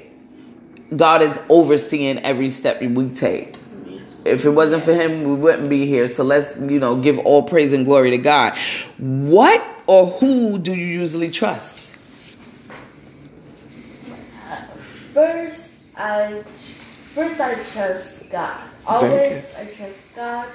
God 0.96 1.22
is 1.22 1.38
overseeing 1.48 2.18
every 2.20 2.50
step 2.50 2.80
we 2.80 3.08
take. 3.10 3.56
If 4.24 4.44
it 4.44 4.50
wasn't 4.50 4.82
for 4.82 4.92
him, 4.92 5.24
we 5.24 5.34
wouldn't 5.34 5.68
be 5.70 5.86
here. 5.86 6.08
So 6.08 6.24
let's, 6.24 6.56
you 6.58 6.78
know, 6.78 6.96
give 6.96 7.18
all 7.20 7.42
praise 7.42 7.72
and 7.72 7.86
glory 7.86 8.10
to 8.10 8.18
God. 8.18 8.56
What 8.98 9.62
or 9.86 10.06
who 10.06 10.58
do 10.58 10.74
you 10.74 10.86
usually 10.86 11.30
trust? 11.30 11.96
First, 15.14 15.70
I 15.96 16.44
first 17.14 17.40
I 17.40 17.54
trust 17.72 18.30
God. 18.30 18.60
Always, 18.86 19.44
I 19.56 19.64
trust 19.64 19.98
God. 20.14 20.48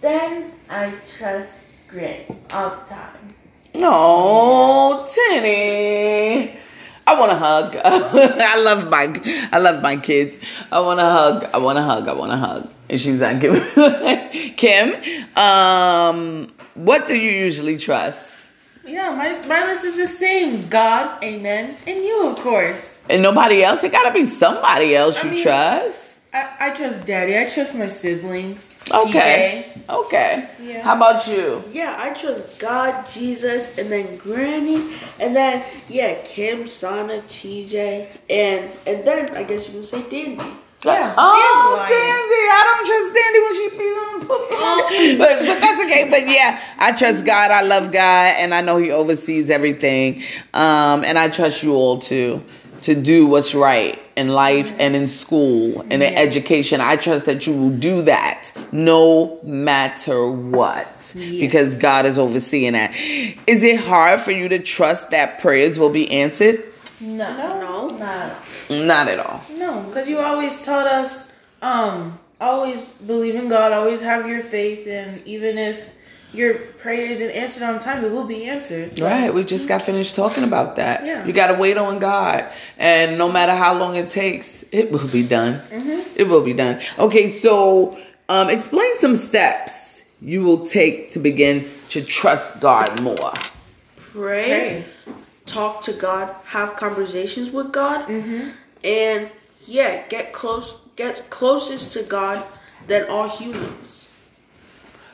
Then 0.00 0.52
I 0.68 0.92
trust 1.16 1.62
Granny 1.88 2.26
all 2.52 2.70
the 2.70 2.84
time. 2.84 3.34
No, 3.74 5.06
Tinny. 5.14 6.58
I 7.08 7.18
want 7.18 7.30
to 7.32 7.36
hug. 7.38 7.76
I 7.84 8.56
love 8.60 8.90
my 8.90 9.48
I 9.50 9.58
love 9.58 9.82
my 9.82 9.96
kids. 9.96 10.38
I 10.70 10.80
want 10.80 11.00
to 11.00 11.06
hug. 11.06 11.44
I 11.54 11.58
want 11.58 11.76
to 11.78 11.82
hug. 11.82 12.06
I 12.06 12.12
want 12.12 12.32
to 12.32 12.36
hug. 12.36 12.68
And 12.90 13.00
she's 13.00 13.20
not 13.20 13.40
giving. 13.40 13.62
Kim, 14.56 14.94
um, 15.36 16.52
what 16.74 17.06
do 17.06 17.16
you 17.16 17.30
usually 17.30 17.76
trust? 17.78 18.44
Yeah, 18.86 19.10
my, 19.14 19.46
my 19.46 19.64
list 19.66 19.84
is 19.84 19.96
the 19.96 20.06
same. 20.06 20.66
God, 20.68 21.22
amen, 21.22 21.76
and 21.86 21.96
you, 22.04 22.26
of 22.28 22.38
course. 22.38 23.02
And 23.10 23.22
nobody 23.22 23.62
else? 23.62 23.84
It 23.84 23.92
got 23.92 24.08
to 24.08 24.14
be 24.14 24.24
somebody 24.24 24.94
else 24.96 25.22
I 25.22 25.28
you 25.28 25.34
mean- 25.34 25.42
trust. 25.42 26.07
I, 26.32 26.48
I 26.60 26.70
trust 26.70 27.06
daddy. 27.06 27.38
I 27.38 27.46
trust 27.46 27.74
my 27.74 27.88
siblings. 27.88 28.74
Okay. 28.90 29.66
Okay. 29.88 30.48
Yeah. 30.62 30.82
How 30.82 30.96
about 30.96 31.26
you? 31.26 31.62
Yeah, 31.72 31.94
I 31.98 32.10
trust 32.10 32.58
God, 32.58 33.06
Jesus, 33.06 33.76
and 33.78 33.90
then 33.90 34.16
Granny, 34.16 34.94
and 35.20 35.34
then 35.36 35.62
yeah, 35.88 36.14
Kim, 36.24 36.66
Sana, 36.66 37.20
TJ, 37.22 38.08
and 38.30 38.70
and 38.86 39.04
then 39.06 39.34
I 39.36 39.42
guess 39.44 39.66
you 39.68 39.74
can 39.74 39.82
say 39.82 40.00
Dandy. 40.02 40.44
Yeah, 40.84 41.12
Oh, 41.18 41.76
Dandelion. 41.76 41.90
Dandy. 41.90 42.44
I 42.50 42.62
don't 42.68 42.86
trust 42.86 43.14
Dandy 43.18 43.40
when 43.42 43.54
she 43.56 43.68
pees 43.78 43.98
on 43.98 44.20
poops 44.20 44.52
on. 44.62 45.18
but, 45.18 45.46
but 45.48 45.60
that's 45.60 45.82
okay. 45.84 46.08
But 46.08 46.28
yeah, 46.28 46.62
I 46.78 46.92
trust 46.92 47.24
God. 47.24 47.50
I 47.50 47.62
love 47.62 47.90
God. 47.92 48.34
And 48.38 48.54
I 48.54 48.60
know 48.60 48.76
He 48.76 48.90
oversees 48.92 49.50
everything. 49.50 50.22
Um, 50.54 51.02
and 51.04 51.18
I 51.18 51.28
trust 51.30 51.62
you 51.64 51.74
all 51.74 51.98
too 51.98 52.42
to 52.82 52.94
do 52.94 53.26
what's 53.26 53.56
right 53.56 53.98
in 54.18 54.28
life 54.28 54.72
and 54.78 54.94
in 54.96 55.06
school 55.08 55.80
and 55.90 56.02
in 56.02 56.12
Yeah. 56.12 56.18
education. 56.18 56.80
I 56.80 56.96
trust 56.96 57.24
that 57.26 57.46
you 57.46 57.52
will 57.54 57.70
do 57.70 58.02
that 58.02 58.52
no 58.72 59.38
matter 59.44 60.30
what 60.30 60.88
Yeah. 61.14 61.40
because 61.40 61.74
God 61.76 62.04
is 62.04 62.18
overseeing 62.18 62.72
that. 62.72 62.90
Is 63.46 63.62
it 63.64 63.78
hard 63.78 64.20
for 64.20 64.32
you 64.32 64.48
to 64.48 64.58
trust 64.58 65.10
that 65.10 65.38
prayers 65.38 65.78
will 65.78 65.90
be 65.90 66.10
answered? 66.10 66.62
No, 67.00 67.28
No. 67.36 67.86
not 67.96 68.02
at 68.02 68.32
all. 68.70 68.76
Not 68.76 69.08
at 69.08 69.20
all. 69.20 69.40
No, 69.56 69.72
because 69.88 70.08
you 70.08 70.18
always 70.18 70.60
taught 70.62 70.86
us, 70.88 71.28
um, 71.62 72.18
always 72.40 72.80
believe 73.06 73.36
in 73.36 73.48
God, 73.48 73.72
always 73.72 74.00
have 74.02 74.26
your 74.28 74.40
faith, 74.42 74.86
and 74.88 75.20
even 75.24 75.58
if 75.58 75.76
your 76.32 76.54
prayer 76.54 77.10
isn't 77.10 77.30
answered 77.30 77.62
on 77.62 77.78
time, 77.78 78.04
it 78.04 78.12
will 78.12 78.26
be 78.26 78.44
answered. 78.44 78.92
So, 78.96 79.04
Right, 79.04 79.32
we 79.32 79.44
just 79.44 79.66
got 79.68 79.82
finished 79.82 80.14
talking 80.14 80.44
about 80.44 80.76
that. 80.76 81.04
Yeah. 81.04 81.24
You 81.24 81.32
got 81.32 81.48
to 81.48 81.54
wait 81.54 81.76
on 81.76 81.98
God, 81.98 82.44
and 82.76 83.16
no 83.16 83.30
matter 83.30 83.54
how 83.54 83.78
long 83.78 83.96
it 83.96 84.10
takes, 84.10 84.64
it 84.70 84.92
will 84.92 85.08
be 85.08 85.26
done. 85.26 85.60
It 86.16 86.28
will 86.28 86.44
be 86.44 86.52
done. 86.52 86.80
Okay, 86.98 87.32
so 87.38 87.98
um, 88.28 88.50
explain 88.50 88.96
some 88.98 89.14
steps 89.14 90.02
you 90.20 90.42
will 90.42 90.66
take 90.66 91.12
to 91.12 91.18
begin 91.18 91.66
to 91.90 92.04
trust 92.04 92.60
God 92.60 93.00
more. 93.00 93.32
Pray, 93.96 94.84
Pray. 95.06 95.14
talk 95.46 95.82
to 95.84 95.92
God, 95.92 96.34
have 96.44 96.76
conversations 96.76 97.50
with 97.50 97.72
God, 97.72 98.08
and 98.84 99.30
yeah, 99.64 100.06
get 100.08 100.32
close, 100.32 100.76
get 100.96 101.30
closest 101.30 101.92
to 101.94 102.02
God 102.02 102.44
than 102.86 103.06
all 103.08 103.28
humans. 103.28 103.97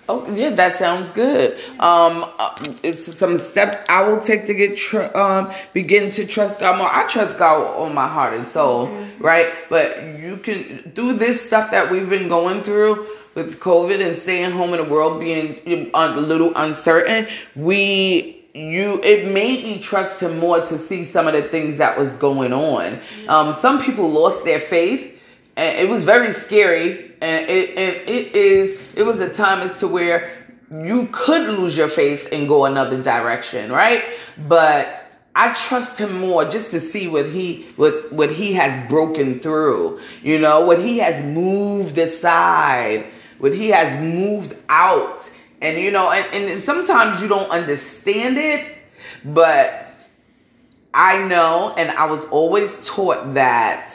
Oh 0.08 0.30
yeah, 0.34 0.50
that 0.50 0.76
sounds 0.76 1.12
good. 1.12 1.58
Um, 1.80 2.30
uh, 2.38 2.54
it's 2.82 3.16
some 3.16 3.38
steps 3.38 3.82
I 3.88 4.06
will 4.06 4.20
take 4.20 4.46
to 4.46 4.54
get 4.54 4.76
tr- 4.76 5.16
um 5.16 5.52
begin 5.72 6.10
to 6.12 6.26
trust 6.26 6.60
God 6.60 6.76
more. 6.78 6.90
I 6.92 7.06
trust 7.08 7.38
God 7.38 7.78
on 7.78 7.94
my 7.94 8.06
heart 8.06 8.34
and 8.34 8.46
soul, 8.46 8.88
right? 9.18 9.50
But 9.70 10.02
you 10.18 10.36
can 10.36 10.92
through 10.94 11.14
this 11.14 11.44
stuff 11.44 11.70
that 11.70 11.90
we've 11.90 12.08
been 12.08 12.28
going 12.28 12.62
through 12.62 13.08
with 13.34 13.60
COVID 13.60 14.06
and 14.06 14.18
staying 14.18 14.50
home 14.50 14.74
in 14.74 14.84
the 14.84 14.90
world 14.90 15.20
being 15.20 15.90
a 15.94 16.08
little 16.08 16.52
uncertain. 16.54 17.26
We 17.56 18.44
you 18.52 19.02
it 19.02 19.32
made 19.32 19.64
me 19.64 19.80
trust 19.80 20.20
him 20.20 20.38
more 20.38 20.60
to 20.60 20.78
see 20.78 21.04
some 21.04 21.26
of 21.26 21.32
the 21.32 21.42
things 21.42 21.78
that 21.78 21.98
was 21.98 22.10
going 22.16 22.52
on. 22.52 23.00
Um, 23.26 23.54
some 23.54 23.82
people 23.82 24.10
lost 24.10 24.44
their 24.44 24.60
faith 24.60 25.18
and 25.56 25.78
it 25.78 25.88
was 25.88 26.04
very 26.04 26.32
scary 26.32 27.13
and 27.24 27.48
it, 27.48 27.70
it, 27.70 28.08
it 28.08 28.36
is 28.36 28.94
it 28.96 29.02
was 29.02 29.18
a 29.20 29.32
time 29.32 29.60
as 29.60 29.78
to 29.78 29.88
where 29.88 30.30
you 30.70 31.08
could 31.10 31.48
lose 31.58 31.76
your 31.76 31.88
faith 31.88 32.28
and 32.32 32.46
go 32.48 32.66
another 32.66 33.02
direction 33.02 33.72
right 33.72 34.04
but 34.46 35.06
i 35.34 35.52
trust 35.54 35.98
him 35.98 36.18
more 36.20 36.44
just 36.44 36.70
to 36.70 36.80
see 36.80 37.08
what 37.08 37.26
he 37.26 37.66
what 37.76 38.12
what 38.12 38.30
he 38.30 38.52
has 38.52 38.88
broken 38.88 39.40
through 39.40 39.98
you 40.22 40.38
know 40.38 40.60
what 40.66 40.78
he 40.78 40.98
has 40.98 41.24
moved 41.24 41.96
aside 41.96 43.06
what 43.38 43.54
he 43.54 43.68
has 43.70 43.98
moved 44.02 44.54
out 44.68 45.18
and 45.62 45.80
you 45.80 45.90
know 45.90 46.10
and, 46.10 46.44
and 46.44 46.62
sometimes 46.62 47.22
you 47.22 47.28
don't 47.28 47.50
understand 47.50 48.36
it 48.36 48.76
but 49.24 49.86
i 50.92 51.22
know 51.26 51.72
and 51.78 51.90
i 51.92 52.04
was 52.04 52.22
always 52.26 52.86
taught 52.86 53.34
that 53.34 53.94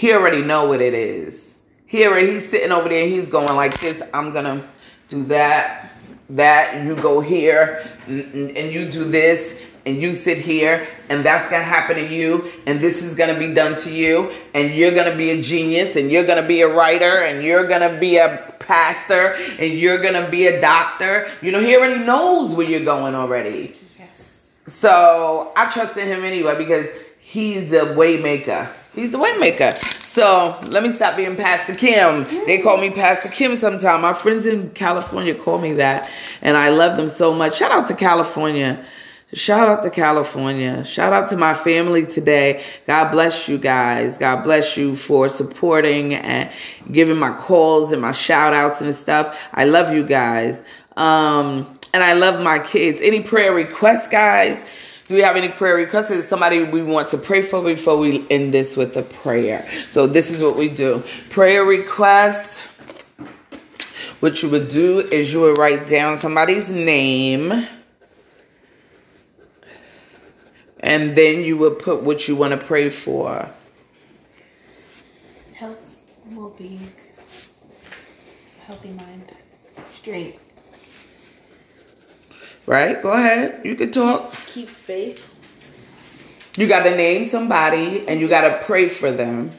he 0.00 0.14
already 0.14 0.40
know 0.40 0.64
what 0.64 0.80
it 0.80 0.94
is. 0.94 1.49
He 1.90 2.04
and 2.04 2.28
he's 2.28 2.48
sitting 2.48 2.70
over 2.70 2.88
there. 2.88 3.02
And 3.02 3.12
he's 3.12 3.28
going 3.28 3.56
like 3.56 3.80
this. 3.80 4.00
I'm 4.14 4.32
gonna 4.32 4.64
do 5.08 5.24
that, 5.24 5.90
that. 6.30 6.86
You 6.86 6.94
go 6.94 7.20
here, 7.20 7.84
and, 8.06 8.56
and 8.56 8.72
you 8.72 8.88
do 8.88 9.02
this, 9.02 9.60
and 9.84 10.00
you 10.00 10.12
sit 10.12 10.38
here, 10.38 10.86
and 11.08 11.24
that's 11.24 11.50
gonna 11.50 11.64
happen 11.64 11.96
to 11.96 12.06
you, 12.06 12.48
and 12.66 12.78
this 12.80 13.02
is 13.02 13.16
gonna 13.16 13.36
be 13.36 13.52
done 13.52 13.74
to 13.80 13.92
you, 13.92 14.32
and 14.54 14.72
you're 14.72 14.94
gonna 14.94 15.16
be 15.16 15.30
a 15.30 15.42
genius, 15.42 15.96
and 15.96 16.12
you're 16.12 16.24
gonna 16.24 16.46
be 16.46 16.60
a 16.60 16.68
writer, 16.68 17.24
and 17.24 17.42
you're 17.42 17.66
gonna 17.66 17.98
be 17.98 18.18
a 18.18 18.54
pastor, 18.60 19.36
and 19.58 19.72
you're 19.72 19.98
gonna 20.00 20.30
be 20.30 20.46
a 20.46 20.60
doctor. 20.60 21.28
You 21.42 21.50
know, 21.50 21.58
he 21.58 21.76
already 21.76 22.04
knows 22.04 22.54
where 22.54 22.70
you're 22.70 22.84
going 22.84 23.16
already. 23.16 23.74
Yes. 23.98 24.52
So 24.68 25.50
I 25.56 25.68
trusted 25.68 26.06
him 26.06 26.22
anyway 26.22 26.56
because 26.56 26.86
he's 27.18 27.68
the 27.68 27.94
way 27.94 28.16
maker. 28.16 28.68
He's 28.94 29.10
the 29.10 29.18
way 29.18 29.36
maker. 29.38 29.76
So 30.10 30.58
let 30.66 30.82
me 30.82 30.88
stop 30.88 31.16
being 31.16 31.36
Pastor 31.36 31.72
Kim. 31.72 32.24
They 32.44 32.58
call 32.58 32.78
me 32.78 32.90
Pastor 32.90 33.28
Kim 33.28 33.54
sometime. 33.54 34.00
My 34.00 34.12
friends 34.12 34.44
in 34.44 34.70
California 34.70 35.36
call 35.36 35.58
me 35.58 35.74
that. 35.74 36.10
And 36.42 36.56
I 36.56 36.70
love 36.70 36.96
them 36.96 37.06
so 37.06 37.32
much. 37.32 37.56
Shout 37.56 37.70
out 37.70 37.86
to 37.86 37.94
California. 37.94 38.84
Shout 39.32 39.68
out 39.68 39.84
to 39.84 39.90
California. 39.90 40.82
Shout 40.82 41.12
out 41.12 41.28
to 41.28 41.36
my 41.36 41.54
family 41.54 42.04
today. 42.04 42.64
God 42.88 43.12
bless 43.12 43.46
you 43.48 43.56
guys. 43.56 44.18
God 44.18 44.42
bless 44.42 44.76
you 44.76 44.96
for 44.96 45.28
supporting 45.28 46.16
and 46.16 46.50
giving 46.90 47.16
my 47.16 47.30
calls 47.30 47.92
and 47.92 48.02
my 48.02 48.10
shout 48.10 48.52
outs 48.52 48.80
and 48.80 48.92
stuff. 48.92 49.38
I 49.54 49.64
love 49.64 49.94
you 49.94 50.04
guys. 50.04 50.60
Um, 50.96 51.78
and 51.94 52.02
I 52.02 52.14
love 52.14 52.42
my 52.42 52.58
kids. 52.58 53.00
Any 53.00 53.22
prayer 53.22 53.54
requests, 53.54 54.08
guys? 54.08 54.64
Do 55.10 55.16
we 55.16 55.22
have 55.22 55.34
any 55.34 55.48
prayer 55.48 55.74
requests? 55.74 56.12
Is 56.12 56.28
somebody 56.28 56.62
we 56.62 56.84
want 56.84 57.08
to 57.08 57.18
pray 57.18 57.42
for 57.42 57.60
before 57.64 57.96
we 57.96 58.24
end 58.30 58.54
this 58.54 58.76
with 58.76 58.96
a 58.96 59.02
prayer? 59.02 59.68
So 59.88 60.06
this 60.06 60.30
is 60.30 60.40
what 60.40 60.54
we 60.54 60.68
do. 60.68 61.02
Prayer 61.30 61.64
requests. 61.64 62.60
What 64.20 64.40
you 64.40 64.48
would 64.50 64.68
do 64.68 65.00
is 65.00 65.32
you 65.32 65.40
would 65.40 65.58
write 65.58 65.88
down 65.88 66.16
somebody's 66.16 66.72
name. 66.72 67.66
And 70.78 71.16
then 71.16 71.42
you 71.42 71.56
would 71.56 71.80
put 71.80 72.04
what 72.04 72.28
you 72.28 72.36
want 72.36 72.52
to 72.52 72.64
pray 72.64 72.88
for. 72.88 73.50
Health, 75.54 75.82
well 76.30 76.50
being, 76.50 76.88
healthy 78.64 78.90
mind, 78.90 79.32
strength. 79.92 80.49
Right? 82.70 83.02
Go 83.02 83.10
ahead. 83.10 83.62
You 83.64 83.74
can 83.74 83.90
talk. 83.90 84.32
Keep 84.46 84.68
faith. 84.68 85.26
You 86.56 86.68
got 86.68 86.84
to 86.84 86.96
name 86.96 87.26
somebody 87.26 88.06
and 88.06 88.20
you 88.20 88.28
got 88.28 88.42
to 88.42 88.64
pray 88.64 88.88
for 88.88 89.10
them. 89.10 89.50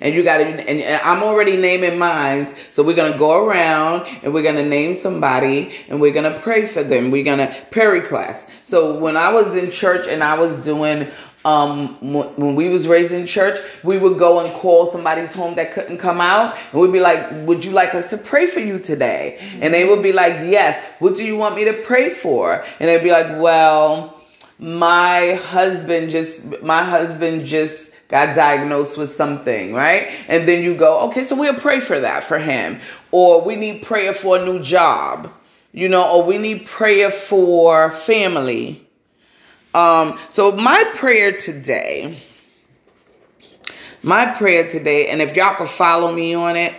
And 0.00 0.14
you 0.14 0.22
got 0.22 0.38
to, 0.38 0.44
and, 0.46 0.80
and 0.80 1.02
I'm 1.02 1.22
already 1.22 1.58
naming 1.58 1.98
mine. 1.98 2.48
So 2.70 2.82
we're 2.82 2.96
going 2.96 3.12
to 3.12 3.18
go 3.18 3.44
around 3.44 4.06
and 4.22 4.32
we're 4.32 4.42
going 4.42 4.56
to 4.56 4.64
name 4.64 4.98
somebody 4.98 5.74
and 5.90 6.00
we're 6.00 6.14
going 6.14 6.32
to 6.32 6.40
pray 6.40 6.64
for 6.64 6.82
them. 6.82 7.10
We're 7.10 7.22
going 7.22 7.46
to 7.46 7.54
prayer 7.70 7.90
request. 7.90 8.48
So 8.62 8.98
when 8.98 9.18
I 9.18 9.30
was 9.30 9.54
in 9.58 9.70
church 9.70 10.08
and 10.08 10.24
I 10.24 10.38
was 10.38 10.56
doing 10.64 11.10
um, 11.44 11.96
when 12.00 12.54
we 12.54 12.68
was 12.68 12.88
raised 12.88 13.12
in 13.12 13.26
church, 13.26 13.58
we 13.82 13.98
would 13.98 14.18
go 14.18 14.40
and 14.40 14.48
call 14.48 14.86
somebody's 14.86 15.32
home 15.32 15.54
that 15.56 15.72
couldn't 15.72 15.98
come 15.98 16.20
out, 16.20 16.56
and 16.72 16.80
we'd 16.80 16.92
be 16.92 17.00
like, 17.00 17.24
"Would 17.46 17.64
you 17.64 17.72
like 17.72 17.94
us 17.94 18.08
to 18.10 18.16
pray 18.16 18.46
for 18.46 18.60
you 18.60 18.78
today?" 18.78 19.38
Mm-hmm. 19.38 19.62
And 19.62 19.74
they 19.74 19.84
would 19.84 20.02
be 20.02 20.12
like, 20.12 20.34
"Yes." 20.44 20.82
What 21.00 21.16
do 21.16 21.24
you 21.24 21.36
want 21.36 21.56
me 21.56 21.64
to 21.64 21.72
pray 21.72 22.08
for? 22.08 22.64
And 22.80 22.88
they'd 22.88 23.02
be 23.02 23.10
like, 23.10 23.40
"Well, 23.40 24.18
my 24.58 25.34
husband 25.34 26.10
just 26.10 26.42
my 26.62 26.82
husband 26.82 27.44
just 27.44 27.90
got 28.08 28.36
diagnosed 28.36 28.96
with 28.96 29.12
something, 29.12 29.74
right? 29.74 30.10
And 30.28 30.46
then 30.46 30.62
you 30.62 30.76
go, 30.76 31.00
okay, 31.08 31.24
so 31.24 31.34
we'll 31.34 31.54
pray 31.54 31.80
for 31.80 31.98
that 31.98 32.22
for 32.22 32.38
him. 32.38 32.80
Or 33.10 33.40
we 33.40 33.56
need 33.56 33.82
prayer 33.82 34.12
for 34.12 34.36
a 34.36 34.44
new 34.44 34.60
job, 34.60 35.32
you 35.72 35.88
know, 35.88 36.08
or 36.08 36.22
we 36.22 36.38
need 36.38 36.66
prayer 36.66 37.10
for 37.10 37.90
family. 37.90 38.83
Um, 39.74 40.18
so 40.30 40.52
my 40.52 40.84
prayer 40.94 41.36
today, 41.36 42.18
my 44.02 44.26
prayer 44.26 44.68
today, 44.68 45.08
and 45.08 45.20
if 45.20 45.34
y'all 45.36 45.56
can 45.56 45.66
follow 45.66 46.12
me 46.12 46.34
on 46.34 46.56
it, 46.56 46.72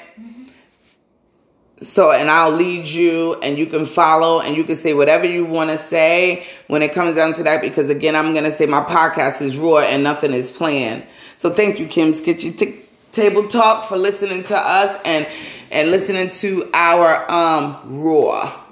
so 1.81 2.11
and 2.11 2.31
I'll 2.31 2.51
lead 2.51 2.87
you 2.87 3.35
and 3.35 3.57
you 3.57 3.65
can 3.65 3.85
follow 3.85 4.39
and 4.39 4.55
you 4.55 4.63
can 4.63 4.77
say 4.77 4.93
whatever 4.93 5.25
you 5.25 5.45
want 5.45 5.71
to 5.71 5.77
say 5.77 6.45
when 6.67 6.81
it 6.81 6.93
comes 6.93 7.15
down 7.15 7.33
to 7.33 7.43
that 7.43 7.61
because 7.61 7.89
again 7.89 8.15
I'm 8.15 8.31
going 8.33 8.45
to 8.45 8.55
say 8.55 8.65
my 8.65 8.81
podcast 8.81 9.41
is 9.41 9.57
raw 9.57 9.79
and 9.79 10.01
nothing 10.01 10.33
is 10.33 10.51
planned. 10.51 11.05
So 11.37 11.49
thank 11.49 11.79
you 11.79 11.87
Kim 11.87 12.13
Sketchy 12.13 12.51
T- 12.51 12.81
Table 13.11 13.49
Talk 13.49 13.83
for 13.83 13.97
listening 13.97 14.45
to 14.45 14.57
us 14.57 14.99
and 15.03 15.27
and 15.69 15.91
listening 15.91 16.29
to 16.29 16.69
our 16.73 17.29
um 17.29 18.01
raw 18.01 18.64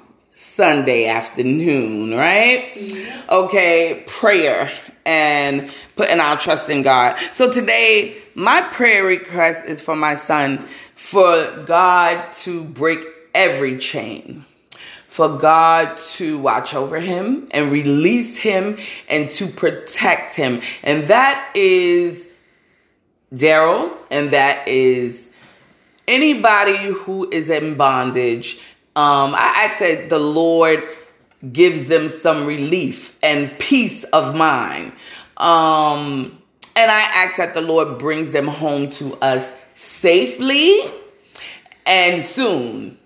Sunday 0.56 1.08
afternoon, 1.08 2.14
right? 2.16 2.72
Mm-hmm. 2.76 3.30
Okay, 3.30 4.04
prayer 4.06 4.72
and 5.04 5.72
putting 5.96 6.20
our 6.20 6.38
trust 6.38 6.70
in 6.70 6.84
God. 6.84 7.20
So 7.32 7.52
today, 7.52 8.18
my 8.36 8.62
prayer 8.62 9.04
request 9.04 9.66
is 9.66 9.82
for 9.82 9.96
my 9.96 10.14
son 10.14 10.68
for 10.94 11.64
God 11.66 12.32
to 12.34 12.64
break 12.66 13.04
every 13.34 13.80
chain. 13.80 14.46
For 15.08 15.38
God 15.40 15.98
to 15.98 16.38
watch 16.38 16.76
over 16.76 17.00
him 17.00 17.48
and 17.50 17.72
release 17.72 18.38
him 18.38 18.78
and 19.10 19.32
to 19.32 19.48
protect 19.48 20.36
him. 20.36 20.62
And 20.84 21.08
that 21.08 21.52
is 21.56 22.28
Daryl, 23.34 23.92
and 24.12 24.30
that 24.32 24.68
is 24.68 25.32
anybody 26.08 26.78
who 26.92 27.28
is 27.32 27.50
in 27.50 27.76
bondage 27.76 28.60
um, 28.96 29.34
I 29.36 29.68
ask 29.68 29.80
that 29.80 30.10
the 30.10 30.20
Lord 30.20 30.84
gives 31.52 31.88
them 31.88 32.10
some 32.10 32.46
relief 32.46 33.18
and 33.22 33.58
peace 33.60 34.04
of 34.06 34.36
mind. 34.36 34.94
Um, 35.38 36.42
and 36.76 36.92
I 36.92 37.02
ask 37.02 37.38
that 37.38 37.54
the 37.54 37.62
Lord 37.62 37.98
brings 37.98 38.32
them 38.32 38.48
home 38.48 38.90
to 38.92 39.16
us 39.16 39.52
safely 39.76 40.80
and 41.86 42.24
soon. 42.24 42.98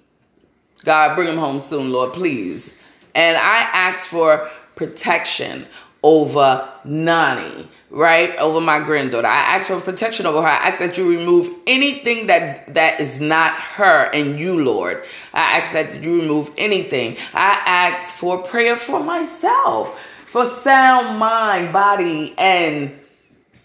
God, 0.84 1.16
bring 1.16 1.28
them 1.28 1.38
home 1.38 1.60
soon, 1.60 1.92
Lord, 1.92 2.14
please. 2.14 2.74
And 3.16 3.38
I 3.38 3.62
ask 3.74 4.10
for 4.10 4.50
protection 4.76 5.66
over 6.04 6.70
Nani, 6.86 7.68
right? 7.90 8.36
Over 8.38 8.62
my 8.62 8.80
granddaughter. 8.80 9.28
I 9.28 9.56
ask 9.56 9.68
for 9.68 9.80
protection 9.80 10.26
over 10.26 10.42
her. 10.42 10.48
I 10.48 10.70
ask 10.70 10.80
that 10.80 10.98
you 10.98 11.10
remove 11.10 11.54
anything 11.66 12.28
that 12.28 12.74
that 12.74 13.00
is 13.00 13.20
not 13.20 13.54
her 13.54 14.10
and 14.14 14.40
you, 14.40 14.64
Lord. 14.64 15.04
I 15.34 15.60
ask 15.60 15.72
that 15.74 16.04
you 16.04 16.22
remove 16.22 16.52
anything. 16.58 17.18
I 17.34 17.62
ask 17.66 18.14
for 18.16 18.44
prayer 18.44 18.76
for 18.76 19.02
myself, 19.04 19.98
for 20.26 20.46
sound 20.46 21.18
mind, 21.18 21.72
body, 21.72 22.34
and 22.38 22.98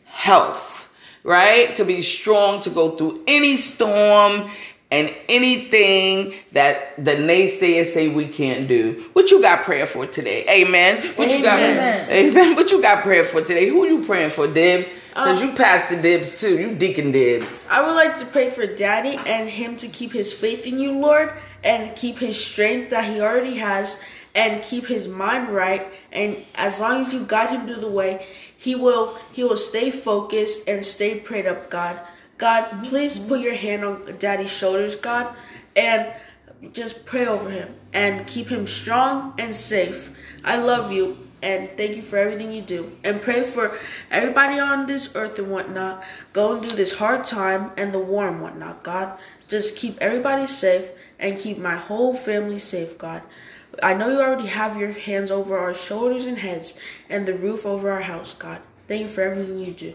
health, 0.05 0.93
right? 1.25 1.75
To 1.77 1.85
be 1.85 2.01
strong 2.03 2.61
to 2.61 2.71
go 2.71 2.97
through 2.97 3.25
any 3.27 3.57
storm 3.57 4.51
and 4.93 5.11
anything 5.27 6.35
that 6.53 7.03
the 7.03 7.13
naysayers 7.13 7.95
say 7.95 8.09
we 8.09 8.29
can't 8.29 8.69
do. 8.69 9.07
What 9.15 9.31
you 9.31 9.41
got 9.41 9.65
prayer 9.65 9.87
for 9.87 10.07
today? 10.07 10.45
Amen. 10.51 10.97
What 11.17 11.29
amen. 11.29 11.39
you 11.39 11.43
got? 11.43 11.59
Amen. 12.11 12.55
What 12.57 12.71
you 12.71 12.83
got 12.83 13.03
prayer 13.03 13.25
for 13.25 13.41
today? 13.41 13.69
Who 13.69 13.87
you 13.87 14.05
praying 14.05 14.31
for, 14.31 14.47
Dibs? 14.47 14.91
Because 15.09 15.43
um, 15.43 15.49
you 15.49 15.57
passed 15.57 15.89
the 15.89 15.97
Dibs 15.97 16.39
too. 16.39 16.59
You 16.59 16.75
Deacon 16.75 17.11
Dibs. 17.11 17.67
I 17.71 17.85
would 17.87 17.95
like 17.95 18.19
to 18.19 18.27
pray 18.27 18.51
for 18.51 18.67
Daddy 18.67 19.19
and 19.27 19.49
him 19.49 19.79
to 19.79 19.89
keep 19.89 20.13
his 20.13 20.31
faith 20.31 20.67
in 20.67 20.79
you, 20.79 20.93
Lord, 20.93 21.33
and 21.65 21.97
keep 21.97 22.19
his 22.19 22.39
strength 22.39 22.91
that 22.91 23.07
he 23.07 23.23
already 23.23 23.55
has, 23.55 23.99
and 24.35 24.63
keep 24.63 24.87
his 24.87 25.09
mind 25.09 25.49
right. 25.49 25.91
And 26.13 26.45
as 26.55 26.81
long 26.81 27.01
as 27.01 27.15
you 27.15 27.25
guide 27.25 27.49
him 27.49 27.67
through 27.67 27.81
the 27.81 27.91
way, 27.91 28.27
he 28.59 28.75
will 28.75 29.19
he 29.33 29.43
will 29.43 29.57
stay 29.57 29.91
focused 29.91 30.69
and 30.69 30.85
stay 30.85 31.19
prayed 31.19 31.47
up, 31.47 31.71
God. 31.71 31.99
God, 32.43 32.83
please 32.83 33.21
put 33.21 33.39
your 33.39 33.55
hand 33.55 33.85
on 33.85 34.17
Daddy's 34.19 34.51
shoulders, 34.51 34.97
God, 34.97 35.33
and 35.77 36.13
just 36.73 37.07
pray 37.07 37.25
over 37.25 37.49
him 37.49 37.73
and 37.93 38.27
keep 38.27 38.49
him 38.49 38.67
strong 38.67 39.35
and 39.39 39.55
safe. 39.55 40.11
I 40.43 40.57
love 40.57 40.91
you 40.91 41.19
and 41.41 41.71
thank 41.77 41.95
you 41.95 42.03
for 42.03 42.17
everything 42.17 42.53
you 42.53 42.61
do. 42.61 42.99
And 43.05 43.23
pray 43.23 43.43
for 43.45 43.79
everybody 44.11 44.59
on 44.59 44.87
this 44.87 45.15
earth 45.15 45.39
and 45.39 45.53
whatnot 45.53 46.03
going 46.33 46.65
through 46.65 46.75
this 46.75 46.99
hard 46.99 47.23
time 47.23 47.71
and 47.77 47.95
the 47.95 48.01
war 48.01 48.27
and 48.27 48.43
whatnot, 48.43 48.83
God. 48.83 49.17
Just 49.47 49.77
keep 49.77 49.97
everybody 50.01 50.49
safe 50.49 50.91
and 51.21 51.39
keep 51.39 51.59
my 51.59 51.77
whole 51.77 52.13
family 52.13 52.59
safe, 52.59 52.99
God. 52.99 53.23
I 53.85 53.95
know 53.95 54.09
you 54.11 54.21
already 54.21 54.49
have 54.49 54.77
your 54.77 54.91
hands 54.91 55.31
over 55.31 55.57
our 55.57 55.75
shoulders 55.75 56.25
and 56.25 56.39
heads 56.39 56.77
and 57.09 57.25
the 57.25 57.35
roof 57.35 57.65
over 57.65 57.93
our 57.93 58.03
house, 58.03 58.35
God. 58.35 58.61
Thank 58.89 59.03
you 59.03 59.09
for 59.09 59.21
everything 59.21 59.61
you 59.61 59.73
do. 59.73 59.95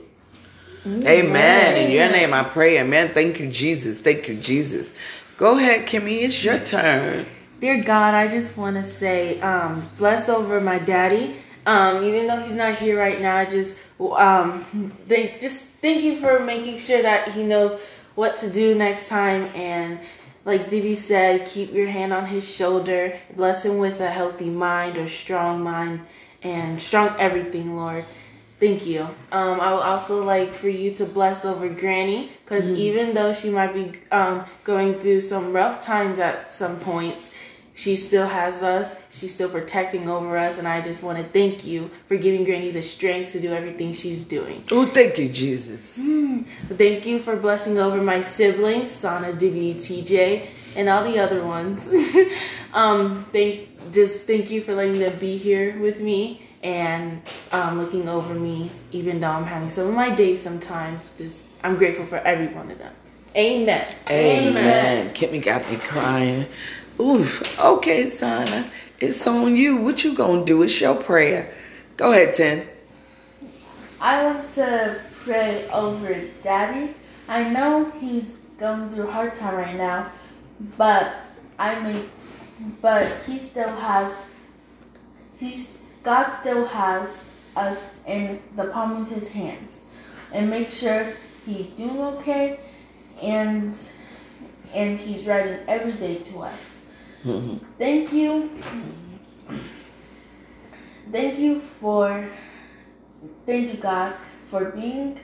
Amen. 0.85 1.75
In 1.77 1.91
your 1.91 2.09
name 2.09 2.33
I 2.33 2.43
pray. 2.43 2.79
Amen. 2.79 3.09
Thank 3.09 3.39
you, 3.39 3.49
Jesus. 3.49 3.99
Thank 3.99 4.27
you, 4.27 4.35
Jesus. 4.35 4.93
Go 5.37 5.57
ahead, 5.57 5.87
Kimmy. 5.87 6.21
It's 6.23 6.43
your 6.43 6.59
turn. 6.59 7.25
Dear 7.59 7.83
God, 7.83 8.13
I 8.13 8.27
just 8.27 8.55
want 8.55 8.75
to 8.75 8.83
say, 8.83 9.39
um, 9.41 9.89
bless 9.97 10.29
over 10.29 10.61
my 10.61 10.79
daddy. 10.79 11.35
Um, 11.65 12.03
even 12.03 12.27
though 12.27 12.39
he's 12.39 12.55
not 12.55 12.75
here 12.75 12.97
right 12.97 13.19
now, 13.19 13.35
I 13.35 13.45
just 13.45 13.75
um, 13.99 14.93
they 15.07 15.35
just 15.41 15.61
thank 15.81 16.03
you 16.03 16.17
for 16.17 16.39
making 16.39 16.77
sure 16.77 17.01
that 17.01 17.29
he 17.29 17.43
knows 17.43 17.77
what 18.15 18.37
to 18.37 18.49
do 18.49 18.75
next 18.75 19.09
time. 19.09 19.43
And 19.55 19.99
like 20.45 20.69
Divi 20.69 20.95
said, 20.95 21.45
keep 21.45 21.73
your 21.73 21.87
hand 21.87 22.13
on 22.13 22.25
his 22.25 22.47
shoulder. 22.47 23.19
Bless 23.35 23.65
him 23.65 23.79
with 23.79 23.99
a 23.99 24.09
healthy 24.09 24.49
mind 24.49 24.97
or 24.97 25.09
strong 25.09 25.61
mind 25.61 26.01
and 26.43 26.81
strong 26.81 27.15
everything, 27.19 27.75
Lord. 27.75 28.05
Thank 28.59 28.87
you. 28.87 29.01
Um, 29.31 29.59
I 29.61 29.71
would 29.71 29.83
also 29.83 30.23
like 30.23 30.51
for 30.53 30.69
you 30.69 30.91
to 30.95 31.05
bless 31.05 31.45
over 31.45 31.69
Granny, 31.69 32.31
because 32.43 32.65
mm-hmm. 32.65 32.75
even 32.75 33.13
though 33.13 33.33
she 33.33 33.51
might 33.51 33.73
be 33.73 33.93
um, 34.11 34.45
going 34.63 34.99
through 34.99 35.21
some 35.21 35.53
rough 35.53 35.85
times 35.85 36.17
at 36.17 36.49
some 36.49 36.79
points, 36.79 37.33
she 37.75 37.95
still 37.95 38.27
has 38.27 38.63
us. 38.63 38.99
She's 39.11 39.31
still 39.31 39.49
protecting 39.49 40.09
over 40.09 40.35
us, 40.35 40.57
and 40.57 40.67
I 40.67 40.81
just 40.81 41.03
want 41.03 41.19
to 41.19 41.23
thank 41.25 41.67
you 41.67 41.91
for 42.07 42.17
giving 42.17 42.43
Granny 42.43 42.71
the 42.71 42.81
strength 42.81 43.33
to 43.33 43.39
do 43.39 43.53
everything 43.53 43.93
she's 43.93 44.23
doing. 44.23 44.63
Oh, 44.71 44.87
thank 44.87 45.19
you, 45.19 45.29
Jesus. 45.29 45.95
Mm. 45.95 46.45
Thank 46.69 47.05
you 47.05 47.19
for 47.19 47.35
blessing 47.35 47.77
over 47.77 48.01
my 48.01 48.21
siblings, 48.21 48.89
Sana, 48.89 49.33
Divy, 49.33 49.75
TJ, 49.75 50.47
and 50.75 50.89
all 50.89 51.03
the 51.03 51.19
other 51.19 51.45
ones. 51.45 51.87
um, 52.73 53.23
thank 53.31 53.69
just 53.91 54.25
thank 54.25 54.49
you 54.49 54.61
for 54.61 54.73
letting 54.73 54.97
them 54.97 55.17
be 55.19 55.37
here 55.37 55.79
with 55.79 55.99
me 55.99 56.41
and 56.63 57.21
um, 57.51 57.79
looking 57.79 58.09
over 58.09 58.33
me, 58.33 58.71
even 58.91 59.19
though 59.19 59.29
I'm 59.29 59.43
having 59.43 59.69
some 59.69 59.87
of 59.87 59.93
my 59.93 60.13
days 60.13 60.41
sometimes. 60.41 61.13
Just 61.17 61.47
I'm 61.63 61.77
grateful 61.77 62.05
for 62.05 62.17
every 62.17 62.47
one 62.47 62.71
of 62.71 62.77
them. 62.77 62.93
Amen. 63.35 63.87
Amen. 64.09 64.47
Amen. 64.47 65.13
Kimmy 65.13 65.43
got 65.43 65.69
me 65.69 65.77
crying. 65.77 66.45
Oof. 66.99 67.59
Okay, 67.59 68.07
Sana, 68.07 68.69
it's 68.99 69.25
on 69.27 69.55
you. 69.55 69.77
What 69.77 70.03
you 70.03 70.15
gonna 70.15 70.43
do? 70.43 70.63
It's 70.63 70.81
your 70.81 70.95
prayer. 70.95 71.53
Go 71.97 72.11
ahead, 72.11 72.33
Ten. 72.33 72.67
I 73.99 74.23
want 74.23 74.53
to 74.55 74.99
pray 75.23 75.67
over 75.69 76.19
Daddy. 76.41 76.93
I 77.27 77.49
know 77.49 77.91
he's 77.99 78.39
going 78.57 78.89
through 78.89 79.07
a 79.07 79.11
hard 79.11 79.35
time 79.35 79.55
right 79.55 79.75
now, 79.75 80.11
but 80.77 81.13
I 81.59 81.79
mean, 81.81 82.09
but 82.81 83.05
he 83.27 83.39
still 83.39 83.69
has. 83.69 84.15
He's 85.37 85.77
God 86.07 86.29
still 86.29 86.63
has 86.67 87.29
us 87.57 87.83
in 88.05 88.41
the 88.55 88.63
palm 88.67 89.01
of 89.01 89.09
his 89.09 89.27
hands 89.27 89.87
and 90.31 90.49
make 90.49 90.71
sure 90.71 91.11
he's 91.45 91.65
doing 91.75 91.99
okay 91.99 92.61
and 93.21 93.75
and 94.73 94.97
he's 94.97 95.25
writing 95.25 95.59
every 95.67 95.91
day 95.91 96.19
to 96.19 96.43
us. 96.43 96.61
Mm-hmm. 97.25 97.57
Thank 97.77 98.13
you. 98.13 98.49
Thank 101.11 101.39
you 101.39 101.59
for 101.81 102.29
thank 103.45 103.73
you 103.73 103.77
God 103.77 104.15
for 104.47 104.71
being 104.71 105.19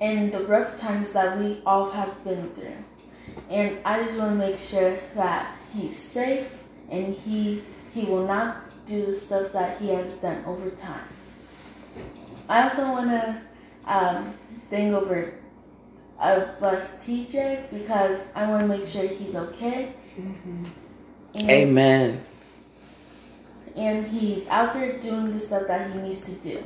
in 0.00 0.32
the 0.32 0.40
rough 0.50 0.80
times 0.80 1.12
that 1.12 1.38
we 1.38 1.62
all 1.64 1.88
have 1.90 2.24
been 2.24 2.50
through. 2.58 2.82
And 3.48 3.78
I 3.84 4.02
just 4.02 4.18
want 4.18 4.32
to 4.32 4.36
make 4.36 4.58
sure 4.58 4.98
that 5.14 5.54
he's 5.72 5.96
safe 5.96 6.50
and 6.90 7.14
he 7.14 7.62
he 7.94 8.06
will 8.06 8.26
not 8.26 8.69
do 8.90 9.06
the 9.06 9.14
stuff 9.14 9.52
that 9.52 9.78
he 9.78 9.88
has 9.88 10.16
done 10.16 10.44
over 10.44 10.70
time. 10.70 11.08
I 12.48 12.64
also 12.64 12.82
want 12.82 13.10
to 13.10 13.40
um, 13.86 14.34
thank 14.68 14.92
over 14.92 15.34
uh, 16.18 16.46
bless 16.58 16.98
TJ 16.98 17.70
because 17.70 18.28
I 18.34 18.50
want 18.50 18.62
to 18.62 18.68
make 18.68 18.86
sure 18.86 19.06
he's 19.06 19.36
okay. 19.36 19.94
And, 20.16 21.50
Amen. 21.50 22.24
And 23.76 24.06
he's 24.06 24.48
out 24.48 24.74
there 24.74 24.98
doing 24.98 25.32
the 25.32 25.40
stuff 25.40 25.68
that 25.68 25.92
he 25.92 25.98
needs 26.00 26.22
to 26.22 26.32
do. 26.32 26.62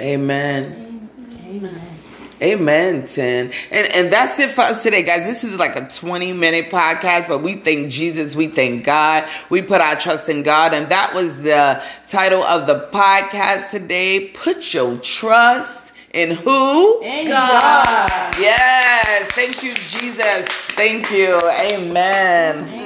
Amen. 0.00 0.64
Amen. 0.64 1.10
Amen, 1.46 1.98
Tin. 2.42 3.52
And 3.70 3.86
and 3.86 4.12
that's 4.12 4.38
it 4.40 4.50
for 4.50 4.62
us 4.62 4.82
today, 4.82 5.02
guys. 5.02 5.24
This 5.24 5.44
is 5.44 5.58
like 5.58 5.76
a 5.76 5.88
20 5.88 6.32
minute 6.32 6.70
podcast, 6.70 7.28
but 7.28 7.42
we 7.42 7.54
thank 7.54 7.90
Jesus, 7.90 8.34
we 8.34 8.48
thank 8.48 8.84
God, 8.84 9.28
we 9.48 9.62
put 9.62 9.80
our 9.80 9.96
trust 9.96 10.28
in 10.28 10.42
God, 10.42 10.74
and 10.74 10.88
that 10.88 11.14
was 11.14 11.42
the 11.42 11.82
title 12.08 12.42
of 12.42 12.66
the 12.66 12.88
podcast 12.92 13.70
today. 13.70 14.28
Put 14.28 14.74
your 14.74 14.98
trust 14.98 15.92
in 16.12 16.32
who? 16.32 17.00
And 17.02 17.28
God. 17.28 18.34
Yes. 18.38 19.30
Thank 19.32 19.62
you, 19.62 19.74
Jesus. 19.74 20.46
Thank 20.74 21.10
you. 21.10 21.40
Amen. 21.60 22.81